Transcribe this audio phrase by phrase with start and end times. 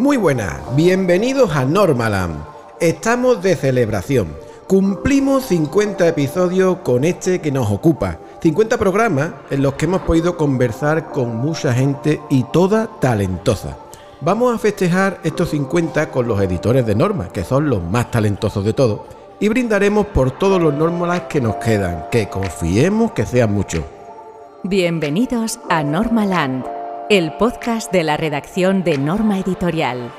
[0.00, 2.36] Muy buenas, bienvenidos a Normaland.
[2.80, 4.34] Estamos de celebración.
[4.66, 8.16] Cumplimos 50 episodios con este que nos ocupa.
[8.40, 13.76] 50 programas en los que hemos podido conversar con mucha gente y toda talentosa.
[14.22, 18.64] Vamos a festejar estos 50 con los editores de Norma, que son los más talentosos
[18.64, 19.02] de todos,
[19.38, 23.84] y brindaremos por todos los Normalas que nos quedan, que confiemos que sean muchos.
[24.62, 26.64] Bienvenidos a Normaland,
[27.10, 30.12] el podcast de la redacción de Norma Editorial.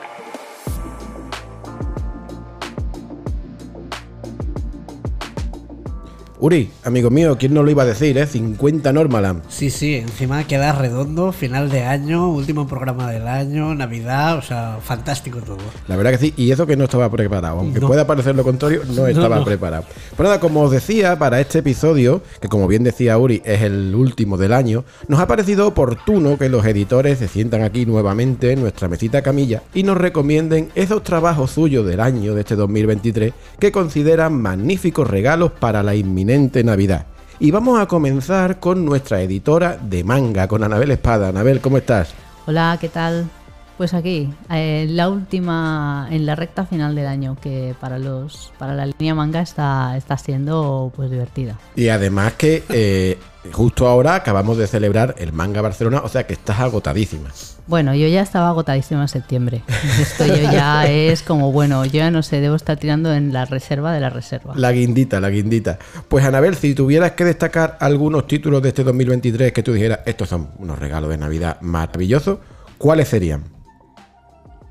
[6.44, 8.26] Uri, amigo mío, ¿quién no lo iba a decir, eh?
[8.26, 9.44] 50 Normaland.
[9.48, 14.80] Sí, sí, encima queda redondo, final de año, último programa del año, Navidad, o sea,
[14.84, 15.60] fantástico todo.
[15.88, 17.86] La verdad que sí, y eso que no estaba preparado, aunque No.
[17.86, 19.46] pueda parecer lo contrario, no estaba no.
[19.46, 19.84] preparado.
[20.18, 23.94] Pues nada, como os decía, para este episodio, que como bien decía Uri, es el
[23.94, 28.62] último del año, nos ha parecido oportuno que los editores se sientan aquí nuevamente en
[28.62, 33.72] nuestra mesita camilla y nos recomienden esos trabajos suyos del año de este 2023 que
[33.72, 35.94] consideran magníficos regalos para la
[36.32, 37.06] inminente Navidad.
[37.40, 41.30] Y vamos a comenzar con nuestra editora de manga, con Anabel Espada.
[41.30, 42.14] Anabel, ¿cómo estás?
[42.46, 43.30] Hola, ¿qué tal?
[43.78, 48.76] Pues aquí, eh, la última, en la recta final del año, que para los para
[48.76, 51.58] la línea manga está, está siendo pues divertida.
[51.76, 53.18] Y además que eh,
[53.52, 57.30] justo ahora acabamos de celebrar el Manga Barcelona, o sea que estás agotadísima.
[57.68, 59.64] Bueno, yo ya estaba agotadísima en septiembre.
[60.00, 63.46] Esto yo ya es como, bueno, yo ya no sé, debo estar tirando en la
[63.46, 64.54] reserva de la reserva.
[64.56, 65.80] La guindita, la guindita.
[66.08, 70.30] Pues Anabel, si tuvieras que destacar algunos títulos de este 2023 que tú dijeras, estos
[70.30, 72.40] son unos regalos de Navidad maravillosos,
[72.78, 73.61] ¿cuáles serían?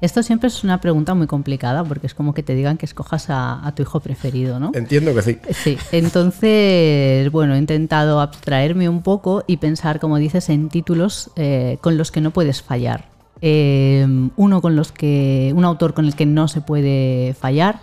[0.01, 3.29] Esto siempre es una pregunta muy complicada porque es como que te digan que escojas
[3.31, 4.73] a, a tu hijo preferido, ¿no?
[4.75, 5.39] Entiendo que sí.
[5.51, 11.79] Sí, entonces, bueno, he intentado abstraerme un poco y pensar, como dices, en títulos eh,
[11.81, 13.09] con los que no puedes fallar.
[13.43, 17.81] Eh, uno con los que, un autor con el que no se puede fallar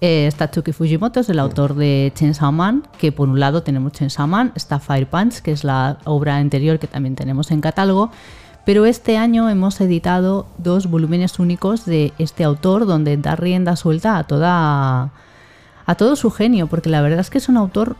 [0.00, 3.92] eh, es Tatsuki Fujimoto, es el autor de Chainsaw Man, que por un lado tenemos
[3.92, 8.10] Chainsaw Man, está Fire Punch, que es la obra anterior que también tenemos en catálogo,
[8.64, 14.18] pero este año hemos editado dos volúmenes únicos de este autor donde da rienda suelta
[14.18, 15.12] a toda
[15.84, 17.96] a todo su genio, porque la verdad es que es un autor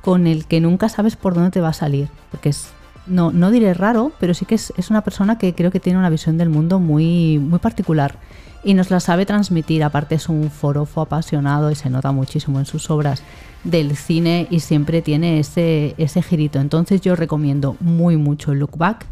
[0.00, 2.70] con el que nunca sabes por dónde te va a salir, porque es
[3.06, 5.98] no, no diré raro, pero sí que es, es una persona que creo que tiene
[5.98, 8.16] una visión del mundo muy, muy particular
[8.64, 9.84] y nos la sabe transmitir.
[9.84, 13.22] Aparte es un forofo apasionado y se nota muchísimo en sus obras
[13.62, 16.58] del cine y siempre tiene ese, ese girito.
[16.58, 19.06] Entonces yo recomiendo muy mucho Look Back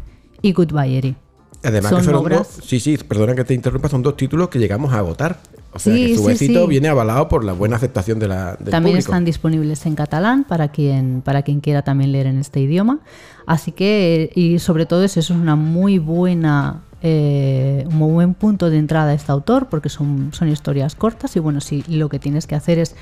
[0.47, 1.15] y Goodbye.
[1.63, 4.49] Además Son que fueron obras- dos, sí, sí, perdona que te interrumpa, son dos títulos
[4.49, 5.39] que llegamos a agotar.
[5.73, 6.67] O sea Sí, que su éxito sí.
[6.69, 9.11] viene avalado por la buena aceptación de la, del también público.
[9.11, 12.99] están disponibles en catalán para quien, para quien quiera también leer en este idioma.
[13.45, 18.35] Así que, y sobre todo eso, eso es una muy buena, eh, un muy buen
[18.35, 22.07] punto de entrada a este autor, porque son, son historias cortas y bueno, si lo
[22.09, 22.95] que tienes que hacer es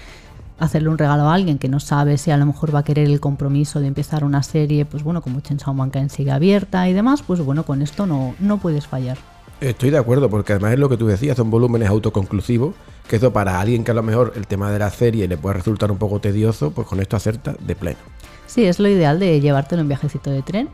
[0.59, 3.07] hacerle un regalo a alguien que no sabe si a lo mejor va a querer
[3.07, 6.93] el compromiso de empezar una serie, pues bueno, como Chainsaw Man que sigue abierta y
[6.93, 9.17] demás, pues bueno, con esto no, no puedes fallar.
[9.61, 12.75] Estoy de acuerdo, porque además es lo que tú decías, son volúmenes autoconclusivos,
[13.07, 15.55] que eso para alguien que a lo mejor el tema de la serie le puede
[15.55, 17.99] resultar un poco tedioso, pues con esto acerta de pleno.
[18.45, 20.69] Sí, es lo ideal de llevártelo en viajecito de tren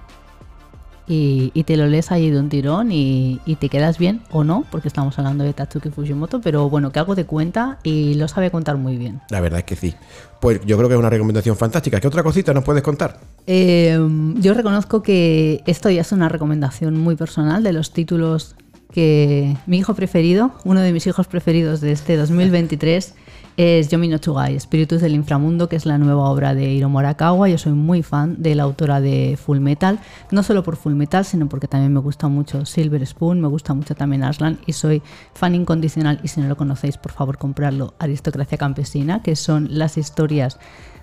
[1.10, 4.44] y, y te lo lees allí de un tirón y, y te quedas bien o
[4.44, 8.28] no, porque estamos hablando de Tatsuki Fujimoto, pero bueno, que algo te cuenta y lo
[8.28, 9.20] sabe contar muy bien.
[9.30, 9.96] La verdad es que sí.
[10.40, 12.00] Pues yo creo que es una recomendación fantástica.
[12.00, 13.20] ¿Qué otra cosita nos puedes contar?
[13.48, 14.00] Eh,
[14.36, 18.56] yo reconozco que esto ya es una recomendación muy personal de los títulos
[18.92, 23.16] que mi hijo preferido, uno de mis hijos preferidos de este 2023,
[23.60, 24.16] es Yomi no
[24.46, 27.50] Espíritus del Inframundo, que es la nueva obra de Hiro Morakawa.
[27.50, 30.00] Yo soy muy fan de la autora de Full Metal,
[30.32, 33.74] no solo por Full Metal, sino porque también me gusta mucho Silver Spoon, me gusta
[33.74, 35.02] mucho también Arslan y soy
[35.34, 39.98] fan incondicional, y si no lo conocéis, por favor, comprarlo, Aristocracia Campesina, que son las
[39.98, 40.58] historias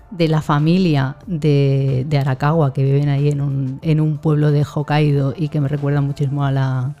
[0.09, 5.35] de la familia de, Arakawa que viven ahí en un, en un pueblo de Hokkaido
[5.37, 6.95] y que me recuerda muchísimo a la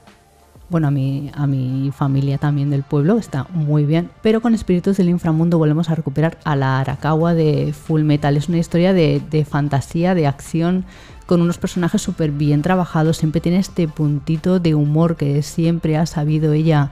[0.69, 4.09] bueno a mi, a mi familia también del pueblo, está muy bien.
[4.21, 8.35] Pero con Espíritus del Inframundo volvemos a recuperar a la Arakawa de Full Metal.
[8.35, 10.85] Es una historia de, de fantasía, de acción,
[11.25, 13.17] con unos personajes súper bien trabajados.
[13.17, 16.91] Siempre tiene este puntito de humor que siempre ha sabido ella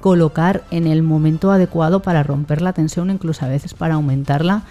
[0.00, 4.62] colocar en el momento adecuado para romper la tensión, incluso a veces para aumentarla.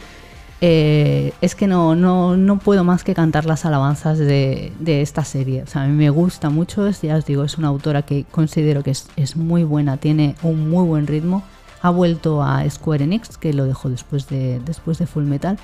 [0.61, 5.23] Eh, es que no, no, no puedo más que cantar las alabanzas de, de esta
[5.25, 5.63] serie.
[5.63, 8.81] O sea, a mí me gusta mucho, ya os digo, es una autora que considero
[8.81, 11.43] que es, es muy buena, tiene un muy buen ritmo.
[11.81, 15.57] Ha vuelto a Square Enix, que lo dejó después de, después de Full Metal.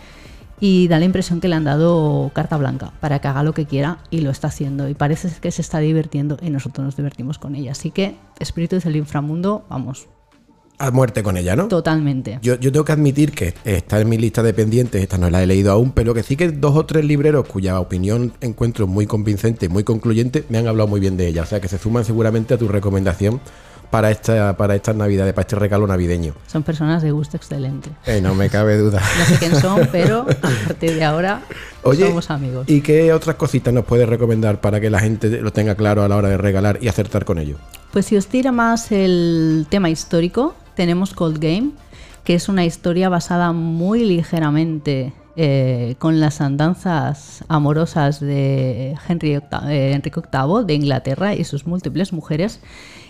[0.60, 3.66] y da la impresión que le han dado carta blanca para que haga lo que
[3.66, 7.40] quiera y lo está haciendo y parece que se está divirtiendo y nosotros nos divertimos
[7.40, 7.72] con ella.
[7.72, 10.08] Así que espíritus del inframundo, vamos,
[10.82, 11.68] A muerte con ella, ¿no?
[11.68, 12.40] totalmente.
[12.42, 15.44] Yo, yo tengo que admitir que está en mi lista de pendientes, esta no la
[15.44, 19.06] he leído aún, pero que sí que dos o tres libreros cuya opinión encuentro muy
[19.06, 21.44] convincente, muy concluyente, me han hablado muy bien de ella.
[21.44, 23.40] O sea que se suman seguramente a tu recomendación
[23.92, 26.34] para esta, para estas navidades, para este regalo navideño.
[26.48, 27.90] Son personas de gusto excelente.
[28.08, 29.02] Eh, no me cabe duda.
[29.20, 31.42] No sé quién son, pero a partir de ahora
[31.84, 32.68] Oye, somos amigos.
[32.68, 36.08] ¿y qué otras cositas nos puedes recomendar para que la gente lo tenga claro a
[36.08, 37.58] la hora de regalar y acertar con ello?
[37.92, 41.74] Pues si os tira más el tema histórico, tenemos Cold Game,
[42.24, 49.70] que es una historia basada muy ligeramente eh, con las andanzas amorosas de Henry VIII,
[49.70, 52.62] eh, Enrique VIII de Inglaterra y sus múltiples mujeres,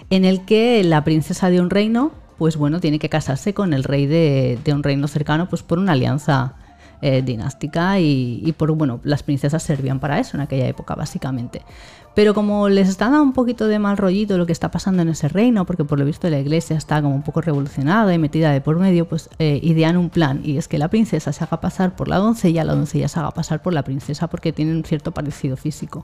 [0.09, 3.85] en el que la princesa de un reino, pues bueno, tiene que casarse con el
[3.85, 6.55] rey de, un reino cercano, pues por una alianza
[7.01, 11.61] eh, dinástica y, y por, bueno, las princesas servían para eso en aquella época, básicamente.
[12.13, 15.09] Pero como les está dando un poquito de mal rollito lo que está pasando en
[15.09, 18.51] ese reino, porque por lo visto la iglesia está como un poco revolucionada y metida
[18.51, 21.61] de por medio, pues eh, idean un plan y es que la princesa se haga
[21.61, 24.83] pasar por la doncella, la doncella se haga pasar por la princesa porque tienen un
[24.83, 26.03] cierto parecido físico.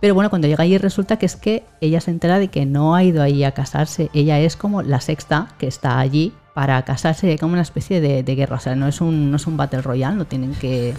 [0.00, 2.94] Pero bueno, cuando llega allí resulta que es que ella se entera de que no
[2.94, 4.10] ha ido allí a casarse.
[4.14, 8.56] Ella es como la sexta que está allí para casarse como una especie de, guerra.
[8.56, 10.94] O sea, no es un, no es un Battle Royale, no tienen que,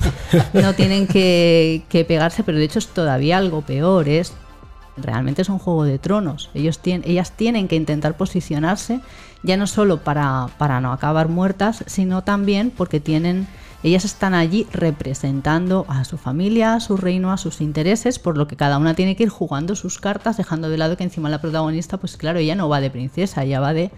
[0.53, 4.07] no tienen que pegarse, pero de hecho es todavía algo peor.
[4.07, 4.33] Es
[4.97, 6.49] realmente es un juego de tronos.
[6.53, 8.99] Ellos tienen, ellas tienen que intentar posicionarse
[9.43, 13.47] ya no solo para, para no acabar muertas, sino también porque tienen
[13.83, 18.47] ellas están allí representando a su familia, a su reino, a sus intereses, por lo
[18.47, 21.41] que cada una tiene que ir jugando sus cartas, dejando de lado que encima la
[21.41, 23.91] protagonista, pues claro, ella no va de princesa, ella va de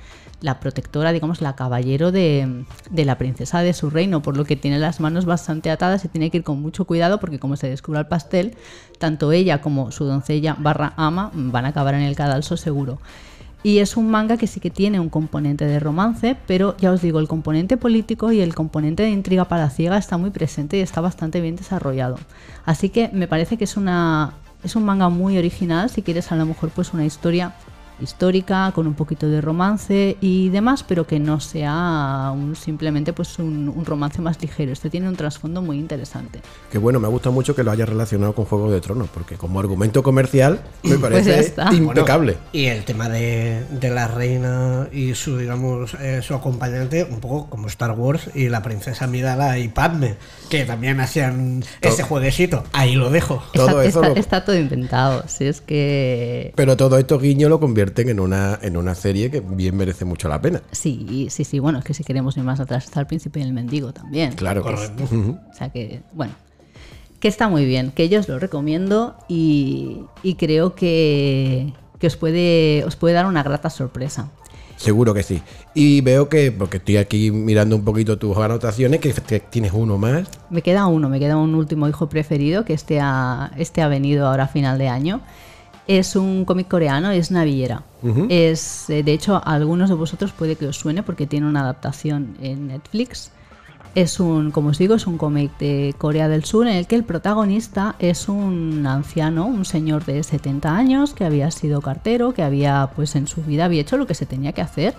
[0.44, 4.78] la protectora, digamos, la caballero de, la princesa de su reino, por lo que tiene
[4.78, 8.02] las manos bastante atadas y tiene que ir con mucho cuidado porque como se descubra
[8.02, 8.56] el pastel,
[9.00, 13.00] tanto ella como su doncella barra ama van a acabar en el cadalso seguro.
[13.64, 17.02] Y es un manga que sí que tiene un componente de romance, pero ya os
[17.02, 21.00] digo, el componente político y el componente de intriga palaciega está muy presente y está
[21.00, 22.18] bastante bien desarrollado.
[22.66, 24.34] Así que me parece que es una
[24.64, 27.54] es un manga muy original si quieres a lo mejor pues una historia
[28.04, 33.40] histórica con un poquito de romance y demás, pero que no sea un- simplemente pues
[33.40, 34.72] un, un romance más ligero.
[34.72, 36.42] Este tiene un trasfondo muy interesante.
[36.72, 39.60] Que bueno, me gusta mucho que lo hayas relacionado con Juego de Tronos, porque como
[39.60, 42.38] argumento comercial me Pues parece impecable.
[42.52, 47.50] Y el tema de, de la reina y su, digamos, eh, su acompañante, un poco
[47.50, 50.16] como Star Wars y la princesa Midala y Padme,
[50.50, 52.64] que también hacían ese jueguecito.
[52.74, 53.42] Ahí lo dejo.
[53.54, 55.24] Todo está, eso está- lo- está todo inventado.
[55.28, 57.60] Si es que Pero todo esto guiño lo
[57.94, 60.62] convierten en una, en una serie que bien merece mucho la pena.
[60.72, 61.60] Sí, sí, sí.
[61.60, 64.34] Bueno, es que si queremos ir más atrás está el príncipe y el mendigo también.
[64.34, 64.64] Claro.
[64.64, 65.04] Correcto.
[65.04, 66.34] O sea que, bueno,
[67.20, 72.18] que está muy bien, que yo os lo recomiendo y, y creo que, que os,
[72.18, 74.30] puede, os puede dar una grata sorpresa.
[74.76, 75.42] Seguro que sí.
[75.76, 79.98] Y veo que, porque estoy aquí mirando un poquito tus anotaciones, que, que tienes uno
[79.98, 80.28] más.
[80.50, 84.28] Me queda uno, me queda un último hijo preferido que este ha, este ha venido
[84.28, 85.22] ahora a final de año.
[85.88, 87.84] Es un cómic coreano, es Navillera.
[88.30, 91.62] Es, eh, de hecho, a algunos de vosotros puede que os suene porque tiene una
[91.62, 93.32] adaptación en Netflix.
[93.96, 96.96] Es un, como os digo, es un cómic de Corea del Sur en el que
[96.96, 102.44] el protagonista es un anciano, un señor de 70 años que había sido cartero, que
[102.44, 104.96] había, pues en su vida había hecho lo que se tenía que hacer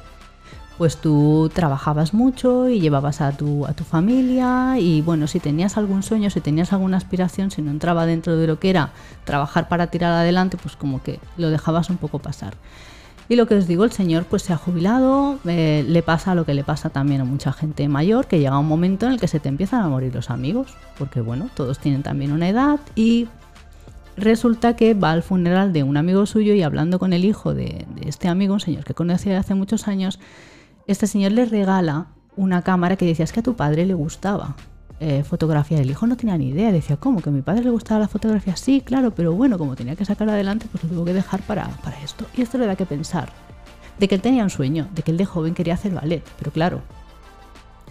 [0.78, 5.76] pues tú trabajabas mucho y llevabas a tu, a tu familia y bueno, si tenías
[5.76, 8.92] algún sueño, si tenías alguna aspiración, si no entraba dentro de lo que era
[9.24, 12.54] trabajar para tirar adelante, pues como que lo dejabas un poco pasar.
[13.28, 16.44] Y lo que os digo, el señor pues se ha jubilado, eh, le pasa lo
[16.44, 19.28] que le pasa también a mucha gente mayor, que llega un momento en el que
[19.28, 23.28] se te empiezan a morir los amigos, porque bueno, todos tienen también una edad y
[24.16, 27.86] resulta que va al funeral de un amigo suyo y hablando con el hijo de,
[27.94, 30.18] de este amigo, un señor que conocía hace muchos años,
[30.86, 34.56] este señor le regala una cámara que decía es que a tu padre le gustaba
[35.00, 35.78] eh, fotografía.
[35.80, 37.20] El hijo no tenía ni idea, decía, ¿cómo?
[37.20, 38.56] ¿Que a mi padre le gustaba la fotografía?
[38.56, 41.68] Sí, claro, pero bueno, como tenía que sacar adelante, pues lo tuvo que dejar para,
[41.82, 42.26] para esto.
[42.36, 43.28] Y esto le da que pensar,
[43.98, 46.50] de que él tenía un sueño, de que él de joven quería hacer ballet, pero
[46.52, 46.80] claro,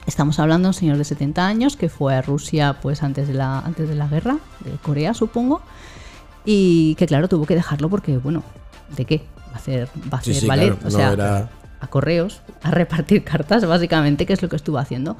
[0.06, 3.34] Estamos hablando de un señor de 70 años que fue a Rusia pues antes de
[3.34, 5.62] la, antes de la guerra, de Corea supongo,
[6.44, 8.44] y que claro tuvo que dejarlo porque, bueno,
[8.98, 9.24] ¿de qué?
[9.50, 11.50] Va a hacer, va a hacer sí, ballet, claro, o no sea, era-
[11.84, 15.18] a correos, a repartir cartas básicamente, que es lo que estuvo haciendo.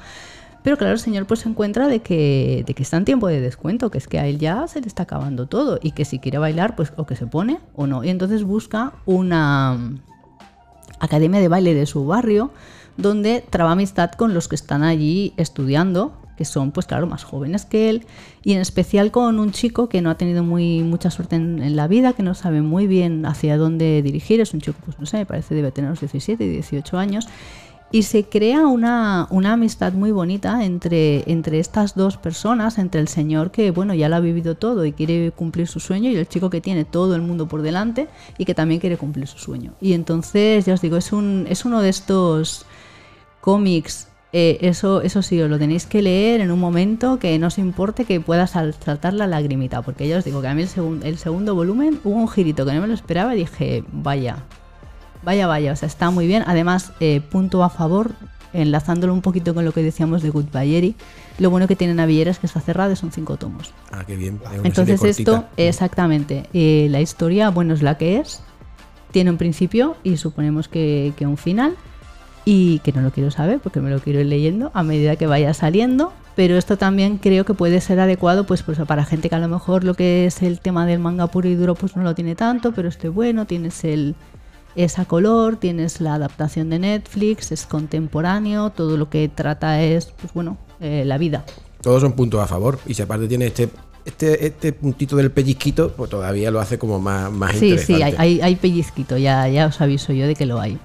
[0.62, 3.40] Pero claro, el señor pues se encuentra de que, de que está en tiempo de
[3.40, 6.18] descuento, que es que a él ya se le está acabando todo y que si
[6.18, 8.02] quiere bailar, pues o que se pone o no.
[8.02, 9.78] Y entonces busca una,
[11.04, 12.50] academia de baile de su barrio,
[12.96, 17.64] donde traba amistad con los que están allí estudiando que son, pues claro, más jóvenes
[17.64, 18.06] que él,
[18.42, 21.88] y en especial con un chico que no ha tenido muy, mucha suerte en, la
[21.88, 25.18] vida, que no sabe muy bien hacia dónde dirigir, es un chico, pues no sé,
[25.18, 27.28] me parece debe tener unos 17, 18 años,
[27.90, 33.06] y se crea una, una amistad muy bonita entre, entre estas dos personas, entre el
[33.06, 36.26] señor que, bueno, ya lo ha vivido todo y quiere cumplir su sueño, y el
[36.26, 39.74] chico que tiene todo el mundo por delante y que también quiere cumplir su sueño.
[39.80, 42.66] Y entonces, ya os digo, es, un, es uno de estos
[43.40, 47.46] cómics eh, eso, eso sí, os lo tenéis que leer en un momento que no
[47.46, 50.62] os importe que pueda sal- saltar la lagrimita, porque ya os digo que a mí
[50.62, 53.84] el, segun- el segundo volumen hubo un girito que no me lo esperaba y dije,
[53.92, 54.38] vaya,
[55.22, 56.42] vaya, vaya, o sea, está muy bien.
[56.46, 58.10] Además, eh, punto a favor,
[58.52, 60.94] enlazándolo un poquito con lo que decíamos de Goodbye
[61.38, 63.72] lo bueno que tiene Navillera es que está cerrado y son cinco tomos.
[63.90, 64.40] Ah, qué bien.
[64.62, 65.50] Entonces esto, cortita.
[65.56, 68.42] exactamente, eh, la historia, bueno, es la que es,
[69.10, 71.74] tiene un principio y suponemos que, que un final,
[72.44, 75.26] y que no lo quiero saber porque me lo quiero ir leyendo a medida que
[75.26, 79.34] vaya saliendo, pero esto también creo que puede ser adecuado pues, pues para gente que
[79.34, 82.02] a lo mejor lo que es el tema del manga puro y duro pues no
[82.02, 84.14] lo tiene tanto, pero este bueno, tienes el
[84.76, 90.32] esa color, tienes la adaptación de Netflix, es contemporáneo, todo lo que trata es, pues
[90.34, 91.44] bueno, eh, la vida.
[91.80, 92.78] Todos son puntos a favor.
[92.84, 93.68] Y si aparte tiene este,
[94.04, 97.94] este, este puntito del pellizquito, pues todavía lo hace como más, más Sí, interesante.
[97.94, 100.76] sí, hay, hay, hay pellizquito, ya, ya os aviso yo de que lo hay.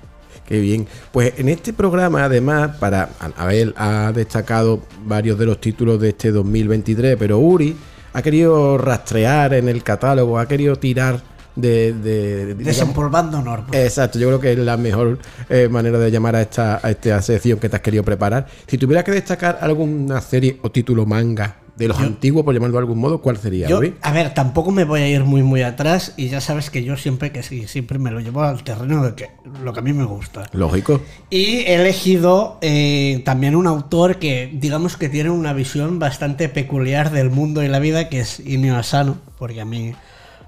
[0.50, 0.88] Qué bien.
[1.12, 6.32] Pues en este programa, además, para Abel ha destacado varios de los títulos de este
[6.32, 7.76] 2023, pero Uri
[8.14, 11.22] ha querido rastrear en el catálogo, ha querido tirar
[11.56, 11.94] de.
[11.94, 13.70] de- Desempolvando normas.
[13.76, 17.22] Exacto, yo creo que es la mejor eh, manera de llamar a esta, a esta
[17.22, 18.48] sección que te has querido preparar.
[18.66, 22.80] Si tuvieras que destacar alguna serie o título manga de los antiguos, por llamarlo de
[22.80, 26.14] algún modo, ¿cuál sería, Yo, a ver, tampoco me voy a ir muy muy atrás
[26.18, 29.16] y ya sabes que yo siempre que sí, siempre me lo llevo al terreno de
[29.16, 29.30] que
[29.64, 30.50] lo que a mí me gusta.
[30.52, 31.02] Lógico.
[31.30, 37.12] Y he elegido eh, también un autor que digamos que tiene una visión bastante peculiar
[37.12, 39.96] del mundo y la vida, que es Inio Asano, porque a mí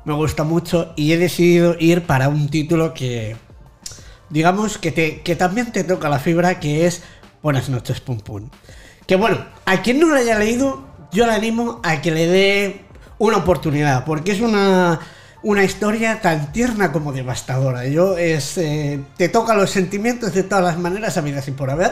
[0.04, 3.38] me gusta mucho y he decidido ir para un título que
[4.30, 7.04] digamos que, te, que también te toca la fibra, que es
[7.42, 8.50] Buenas noches, Pum Pum.
[9.08, 12.82] Que bueno, a quien no lo haya leído, yo le animo a que le dé
[13.18, 15.00] una oportunidad, porque es una,
[15.44, 17.86] una historia tan tierna como devastadora.
[17.88, 21.92] Yo es, eh, te toca los sentimientos de todas las maneras, habidas y por haber.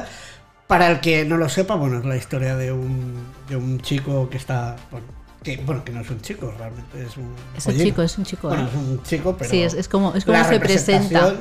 [0.68, 3.16] Para el que no lo sepa, bueno, es la historia de un,
[3.48, 4.76] de un chico que está.
[4.92, 5.08] Bueno,
[5.42, 7.34] que, bueno, que no es un chico, realmente es un.
[7.58, 8.68] Es un chico, es un chico, Bueno, ¿eh?
[8.70, 9.50] es un chico, pero.
[9.50, 11.34] Sí, es- es como- es como la se presenta.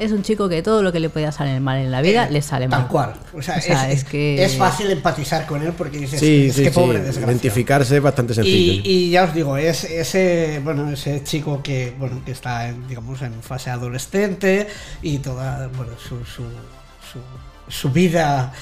[0.00, 2.30] Es un chico que todo lo que le podía salir mal en la vida Eh,
[2.32, 2.80] le sale mal.
[2.80, 3.12] Tal cual.
[3.34, 6.46] O sea, O sea, es, es que- es fácil empatizar con él porque dices, Sí,
[6.46, 6.74] es sí, que sí.
[6.74, 7.30] pobre desgraciado.
[7.30, 8.82] Identificarse es bastante sencillo.
[8.82, 12.88] Y, y ya os digo, es ese, bueno, ese chico que, bueno, que está en,
[12.88, 14.66] digamos, en fase adolescente
[15.02, 16.44] y toda, bueno, su, su,
[17.12, 17.20] su,
[17.68, 18.52] su vida,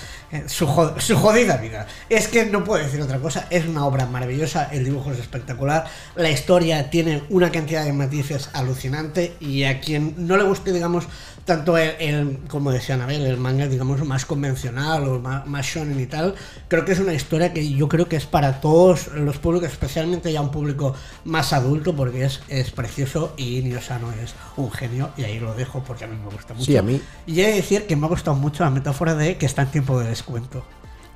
[0.47, 1.87] su, jo- su jodida vida.
[2.09, 5.87] Es que no puedo decir otra cosa, es una obra maravillosa, el dibujo es espectacular,
[6.17, 11.05] la historia tiene una cantidad de matices alucinante y a quien no le guste, digamos,
[11.49, 15.99] tanto el, el, como decía Anabel, el manga, digamos, más convencional o más, más shonen
[15.99, 16.35] y tal,
[16.69, 20.31] creo que es una historia que yo creo que es para todos los públicos, especialmente
[20.31, 25.25] ya un público más adulto, porque es, es precioso y Niosano es un genio, y
[25.25, 26.67] ahí lo dejo porque a mí me gusta mucho.
[26.67, 27.01] Sí, a mí.
[27.27, 29.71] Y he de decir que me ha gustado mucho la metáfora de que está en
[29.71, 30.63] tiempo de descuento.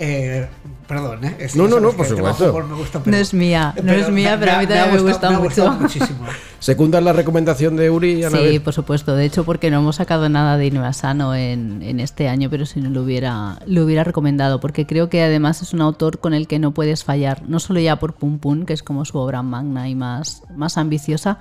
[0.04, 0.48] Eh,
[0.88, 1.36] perdón, ¿eh?
[1.38, 2.52] Es No, no, no, por supuesto.
[2.68, 5.30] me gusta, No es mía, no es mía, pero a mí también me ha gusta
[5.30, 5.82] me ha gustado mucho.
[5.82, 6.26] muchísimo.
[6.58, 8.50] ¿Secundas la recomendación de Uri y Anabel?
[8.50, 9.14] Sí, por supuesto.
[9.14, 12.80] De hecho, porque no hemos sacado nada de Inuasano en, en este año, pero si
[12.80, 16.48] no lo hubiera, lo hubiera recomendado, porque creo que además es un autor con el
[16.48, 19.42] que no puedes fallar, no solo ya por Pum Pum, que es como su obra
[19.44, 21.38] magna y más, más ambiciosa,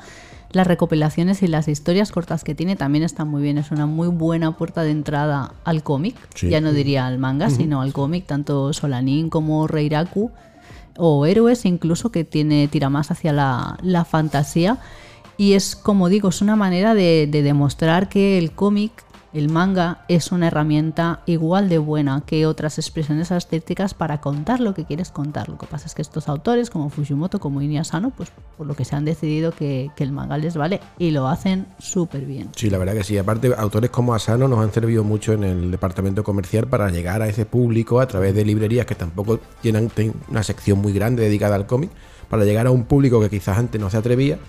[0.54, 3.58] las recopilaciones y las historias cortas que tiene también están muy bien.
[3.58, 6.50] Es una muy buena puerta de entrada al cómic, Sí.
[6.50, 10.32] ya no diría al manga, sino al cómic, tanto Solanin como Reiraku
[10.98, 14.78] o Héroes, incluso que tiene tira más hacia la, la fantasía.
[15.38, 18.92] Y es, como digo, es una manera de, de demostrar que el cómic,
[19.34, 24.74] el manga, es una herramienta igual de buena que otras expresiones artísticas para contar lo
[24.74, 25.48] que quieres contar.
[25.48, 28.84] Lo que pasa es que estos autores, como Fujimoto, como Inuyasano, pues por lo que
[28.84, 32.50] se han decidido que, el manga les vale y lo hacen súper bien.
[32.56, 33.18] Sí, la verdad que sí.
[33.18, 37.28] Aparte, autores como Asano nos han servido mucho en el departamento comercial para llegar a
[37.28, 41.56] ese público a través de librerías que tampoco tienen ten- una sección muy grande dedicada
[41.56, 41.92] al cómic,
[42.30, 44.40] para llegar a un público que quizás antes no se atrevía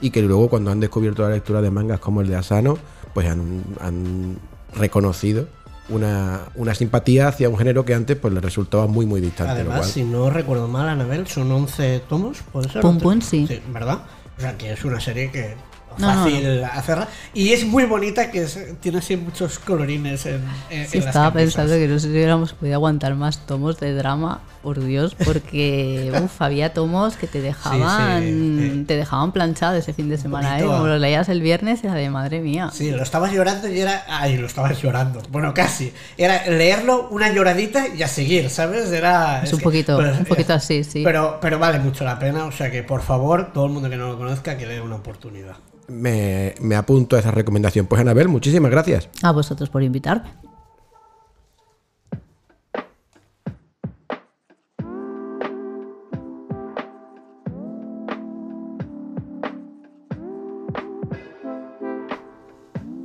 [0.00, 2.76] y que luego cuando han descubierto la lectura de mangas como el de Asano,
[3.18, 4.36] pues han, han
[4.76, 5.48] reconocido
[5.88, 9.54] una, una simpatía hacia un género que antes pues les resultaba muy muy distante.
[9.54, 12.80] lo Además, cual- si no recuerdo mal, Anabel, son 11 tomos, ¿puede ser?
[12.80, 13.02] Pum 11?
[13.02, 13.46] Pum, sí.
[13.48, 14.02] Sí, ¿verdad?
[14.36, 15.56] O sea, que es una serie que
[15.98, 17.08] No, fácil hacerla.
[17.34, 21.32] Y es muy bonita, que es- tiene así muchos colorines en, en- Sí, en estaba
[21.32, 26.12] pensando que no sé si hubiéramos podido aguantar más tomos de drama, por Dios, porque
[26.24, 28.84] uf, había tomos que te dejaban, sí.
[28.86, 30.64] te dejaban planchado ese fin de semana, ¿eh?
[30.64, 32.70] Como lo leías el viernes, era de madre mía.
[32.72, 34.04] Sí, lo estabas llorando y era.
[34.08, 35.22] Ay, lo estabas llorando.
[35.30, 35.92] Bueno, casi.
[36.16, 38.90] Era leerlo, una lloradita y a seguir, ¿sabes?
[38.90, 39.42] Era.
[39.42, 41.02] Es un poquito- un poquito así, sí.
[41.04, 43.96] Pero, pero vale mucho la pena, o sea que por favor, todo el mundo que
[43.96, 45.56] no lo conozca, que le dé una oportunidad.
[45.88, 47.86] Me, me apunto a esa recomendación.
[47.86, 49.08] Pues Anabel, muchísimas gracias.
[49.22, 50.30] A vosotros por invitarme.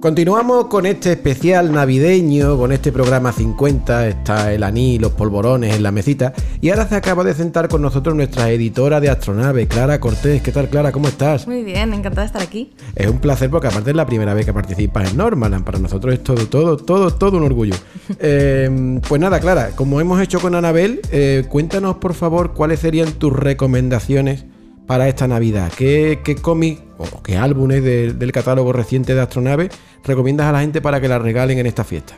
[0.03, 5.81] Continuamos con este especial navideño, con este programa 50, está el aní, los polvorones en
[5.81, 10.01] la mesita, y ahora se acaba de sentar con nosotros nuestra editora de Astronave, Clara
[10.01, 10.41] Cortés.
[10.41, 10.91] ¿Qué tal, Clara?
[10.91, 11.47] ¿Cómo estás?
[11.47, 12.71] Muy bien, encantada de estar aquí.
[12.97, 15.63] Es un placer porque aparte es la primera vez que participas en Normaland.
[15.63, 17.75] Para nosotros es todo, todo, todo, todo un orgullo.
[18.19, 23.13] Eh, pues nada, Clara, como hemos hecho con Anabel, eh, cuéntanos por favor cuáles serían
[23.13, 24.45] tus recomendaciones
[24.87, 25.71] para esta Navidad.
[25.77, 29.69] ¿Qué, qué cómic o qué álbumes de- del catálogo reciente de Astronave
[30.03, 32.15] recomiendas a la gente para que la regalen en esta fiesta?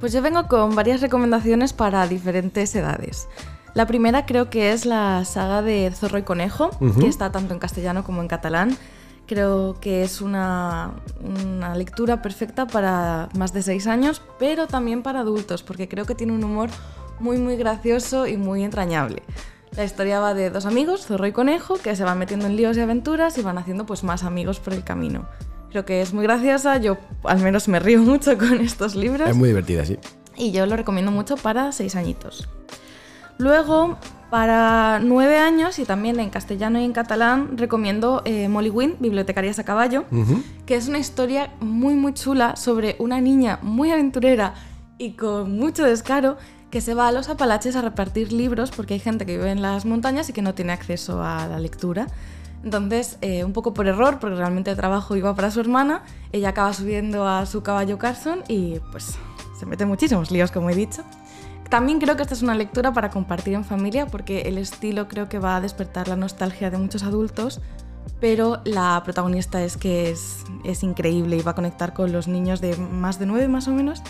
[0.00, 3.28] Pues yo vengo con varias recomendaciones para diferentes edades.
[3.74, 6.70] La primera creo que es la saga de Zorro y Conejo,
[7.00, 8.76] que está tanto en castellano como en catalán.
[9.26, 10.90] Creo que es una,
[11.22, 16.14] una lectura perfecta para más de 6 años, pero también para adultos, porque creo que
[16.14, 16.68] tiene un humor
[17.20, 19.22] muy muy gracioso y muy entrañable.
[19.76, 22.76] La historia va de dos amigos, Zorro y Conejo, que se van metiendo en líos
[22.76, 25.26] y aventuras y van haciendo pues más amigos por el camino.
[25.70, 29.36] Creo que es muy graciosa, yo al menos me río mucho con estos libros Es
[29.36, 29.98] muy divertida, sí.
[30.36, 32.48] y yo lo recomiendo mucho para seis añitos.
[33.38, 33.96] Luego,
[34.30, 39.58] para nueve años y también en castellano y en catalán, recomiendo eh, Molly Wynn, Bibliotecarias
[39.58, 40.04] a Caballo,
[40.66, 44.52] que es una historia muy muy chula sobre una niña muy aventurera
[44.98, 46.36] y con mucho descaro
[46.72, 49.60] que se va a los Apalaches a repartir libros porque hay gente que vive en
[49.60, 52.06] las montañas y que no tiene acceso a la lectura.
[52.64, 56.02] Entonces, eh, un poco por error, porque realmente el trabajo iba para su hermana,
[56.32, 59.18] ella acaba subiendo a su caballo Carson y pues
[59.60, 61.02] se mete muchísimos líos, como he dicho.
[61.68, 65.28] También creo que esta es una lectura para compartir en familia, porque el estilo creo
[65.28, 67.60] que va a despertar la nostalgia de muchos adultos,
[68.18, 72.62] pero la protagonista es que es, es increíble y va a conectar con los niños
[72.62, 74.02] de más de nueve más o menos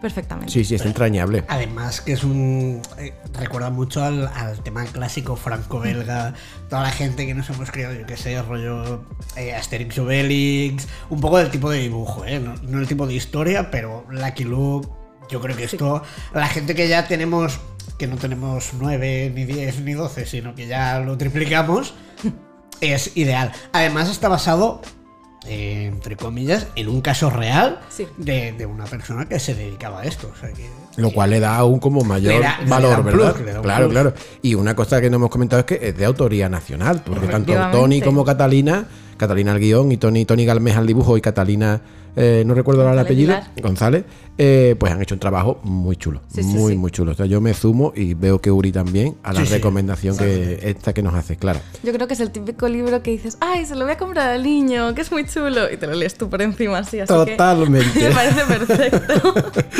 [0.00, 0.52] perfectamente.
[0.52, 1.44] Sí, sí, es entrañable.
[1.48, 2.82] Además que es un...
[2.98, 6.34] eh, recuerda mucho al, al tema clásico franco-belga,
[6.68, 9.04] toda la gente que nos hemos criado, yo que sé, rollo
[9.36, 12.40] eh, Asterix Obelix, un poco del tipo de dibujo, ¿eh?
[12.40, 14.88] no, no el tipo de historia, pero Lucky Luke,
[15.30, 16.02] yo creo que esto,
[16.34, 17.60] la gente que ya tenemos,
[17.98, 21.94] que no tenemos 9, ni 10, ni 12, sino que ya lo triplicamos,
[22.80, 23.52] es ideal.
[23.72, 24.82] Además está basado...
[25.46, 28.06] eh, entre comillas, en un caso real Sí.
[28.18, 30.30] de, de una persona que se dedicaba a esto.
[30.34, 33.34] O sea que Lo cual le da aún como mayor da- valor, ¿verdad?
[33.62, 33.92] claro, plus.
[33.92, 34.14] claro.
[34.42, 37.52] Y una cosa que no hemos comentado es que es de autoría nacional, porque tanto.
[37.72, 38.84] Tony como Catalina,
[39.16, 41.80] Catalina al guion y Tony, Tony Galmés al dibujo y Catalina,
[42.16, 43.34] eh, no recuerdo ahora el apellido.
[43.62, 44.04] González,
[44.38, 46.78] eh, pues han hecho un trabajo muy chulo, Sí, sí, muy, sí.
[46.78, 47.12] muy chulo.
[47.12, 49.52] O sea, yo me sumo y veo que Uri también a la Sí, sí.
[49.54, 51.60] recomendación que esta que nos hace, Clara.
[51.82, 54.28] Yo creo que es el típico libro que dices, ay, se lo voy a comprar
[54.30, 57.00] al niño, que es muy chulo, y te lo lees tú por encima así.
[57.00, 58.00] así que Totalmente.
[58.08, 59.34] me parece perfecto.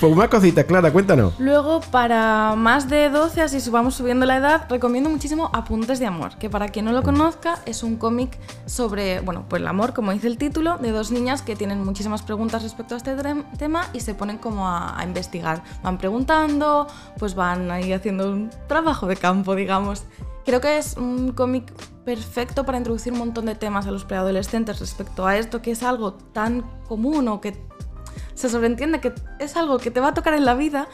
[0.00, 1.34] Pues más cositas, Clara, cuéntanos.
[1.38, 6.36] Luego, para más de 12, así subamos subiendo la edad, recomiendo muchísimo Apuntes de Amor,
[6.38, 10.12] que para quien no lo conozca, es un cómic sobre, bueno, pues el amor, como
[10.12, 13.14] dice el título, de dos niñas que tienen muchísimas preguntas respecto a este
[13.56, 15.62] tema y se ponen como a, a investigar.
[15.80, 16.88] Van preguntando,
[17.20, 20.02] pues van ahí haciendo un trabajo de campo, digamos.
[20.44, 21.72] Creo que es un cómic
[22.04, 25.84] perfecto para introducir un montón de temas a los preadolescentes respecto a esto, que es
[25.84, 27.56] algo tan común o que
[28.34, 30.88] se sobreentiende que es algo que te va a tocar en la vida,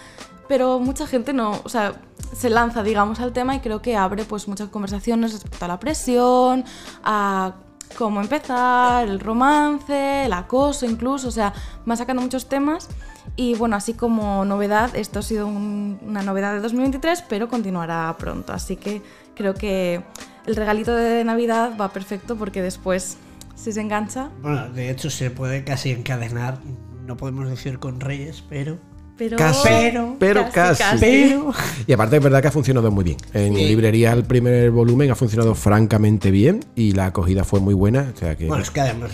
[0.48, 1.94] pero mucha gente no, o sea,
[2.37, 5.81] se lanza, digamos, al tema y creo que abre pues muchas conversaciones respecto a la
[5.81, 6.66] presión,
[7.02, 7.54] a
[7.96, 11.53] cómo empezar, el romance, el acoso incluso, o sea,
[11.88, 12.88] va sacando muchos temas.
[13.37, 18.14] Y bueno, así como novedad, esto ha sido un- una novedad de 2023, pero continuará
[18.18, 19.03] pronto, así que
[19.37, 20.03] creo que
[20.46, 23.16] el regalito de Navidad va perfecto porque después,
[23.55, 26.59] si se engancha, Bueno, de hecho se puede casi encadenar,
[27.07, 28.79] no podemos decir con Reyes, pero...
[29.18, 29.37] pero...
[29.37, 30.83] Casi, Pero- pero casi.
[31.00, 31.52] Pero...
[31.87, 33.16] Y aparte es verdad que ha funcionado muy bien.
[33.35, 33.66] En Sí.
[33.66, 38.12] librería el primer volumen ha funcionado francamente bien y la acogida fue muy buena.
[38.14, 39.11] O sea que Bueno, es que además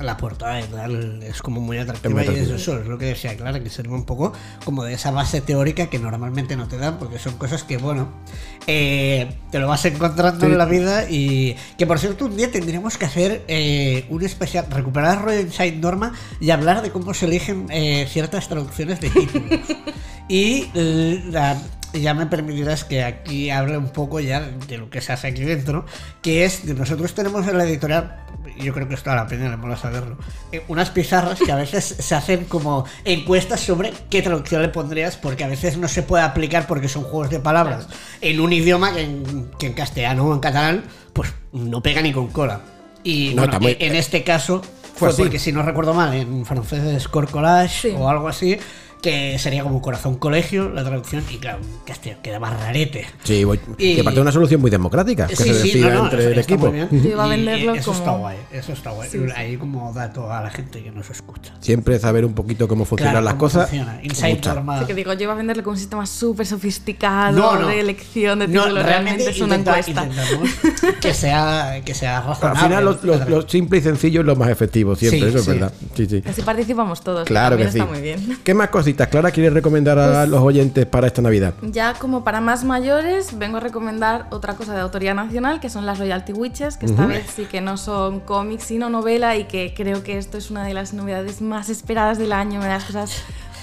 [0.00, 2.98] la portada y tal es como muy atractiva, Es muy y es eso, es lo
[2.98, 4.32] que decía Clara, que sirve un poco
[4.64, 8.08] como de esa base teórica que normalmente no te dan, porque son cosas que, bueno,
[8.66, 10.52] eh, te lo vas encontrando Sí.
[10.52, 14.66] en la vida y que por cierto un día tendríamos que hacer eh, un especial,
[14.70, 19.60] recuperar Rollo Inside Norma y hablar de cómo se eligen eh, ciertas traducciones de títulos.
[20.28, 20.68] y
[21.30, 21.56] la-
[21.94, 25.42] ya me permitirás que aquí hable un poco ya de lo que se hace aquí
[25.42, 25.86] dentro,
[26.20, 28.26] que es nosotros tenemos en la editorial,
[28.58, 30.16] y yo creo que esto a la pena le mola saberlo,
[30.52, 35.16] eh, unas pizarras que a veces se hacen como encuestas sobre qué traducción le pondrías,
[35.16, 37.86] porque a veces no se puede aplicar porque son juegos de palabras
[38.20, 42.12] en un idioma que en, que en castellano o en catalán, pues no pega ni
[42.12, 42.60] con cola.
[43.04, 44.60] Y No, bueno, en este caso
[44.96, 45.22] fue así.
[45.22, 47.94] porque si no recuerdo mal, en francés es Cor Collage Sí.
[47.96, 48.58] o algo así,
[49.02, 53.06] que sería como Corazón Colegio, la traducción, y claro, castellano queda más rarete.
[53.24, 55.90] Sí, voy- Y- que parte de una solución muy democrática, que Sí, se sí, decida
[55.90, 56.72] no, no, entre está- el equipo.
[56.72, 59.08] Yo iba a Y venderlo eso como- está guay, eso está guay.
[59.10, 59.32] Sí, sí.
[59.36, 61.54] Ahí como dato a la gente que nos escucha.
[61.60, 63.68] Siempre saber un poquito cómo funcionan Claro, las cómo cosas.
[63.70, 64.00] funciona.
[64.02, 64.40] Inside.
[64.68, 67.68] Así que digo, yo iba a venderlo con un sistema súper sofisticado No, no.
[67.68, 68.84] de elección de No, títulos.
[68.84, 70.04] realmente es una intenta- encuesta.
[70.04, 70.48] intentamos
[71.00, 72.58] que sea, que sea razonable.
[72.60, 75.38] Al final, lo, lo- lo simple y sencillo es lo más efectivo, siempre, Sí, eso
[75.38, 75.50] es sí.
[75.50, 75.72] verdad.
[75.94, 76.22] Sí, sí.
[76.26, 77.26] Así participamos todos.
[77.26, 77.78] Claro que sí.
[77.78, 78.38] está muy bien.
[78.44, 81.52] ¿Qué más cositas, Clara, quieres recomendar a Pues- los oyentes para esta Navidad?
[81.62, 85.84] Ya como para más mayores, vengo a recomendar otra cosa de autoría nacional, que son
[85.84, 89.74] las Royalty Witches, que esta vez sí que no son cómics, sino novela, y que
[89.76, 92.84] creo que esto es una de las novedades más esperadas del año, una de las
[92.84, 93.10] cosas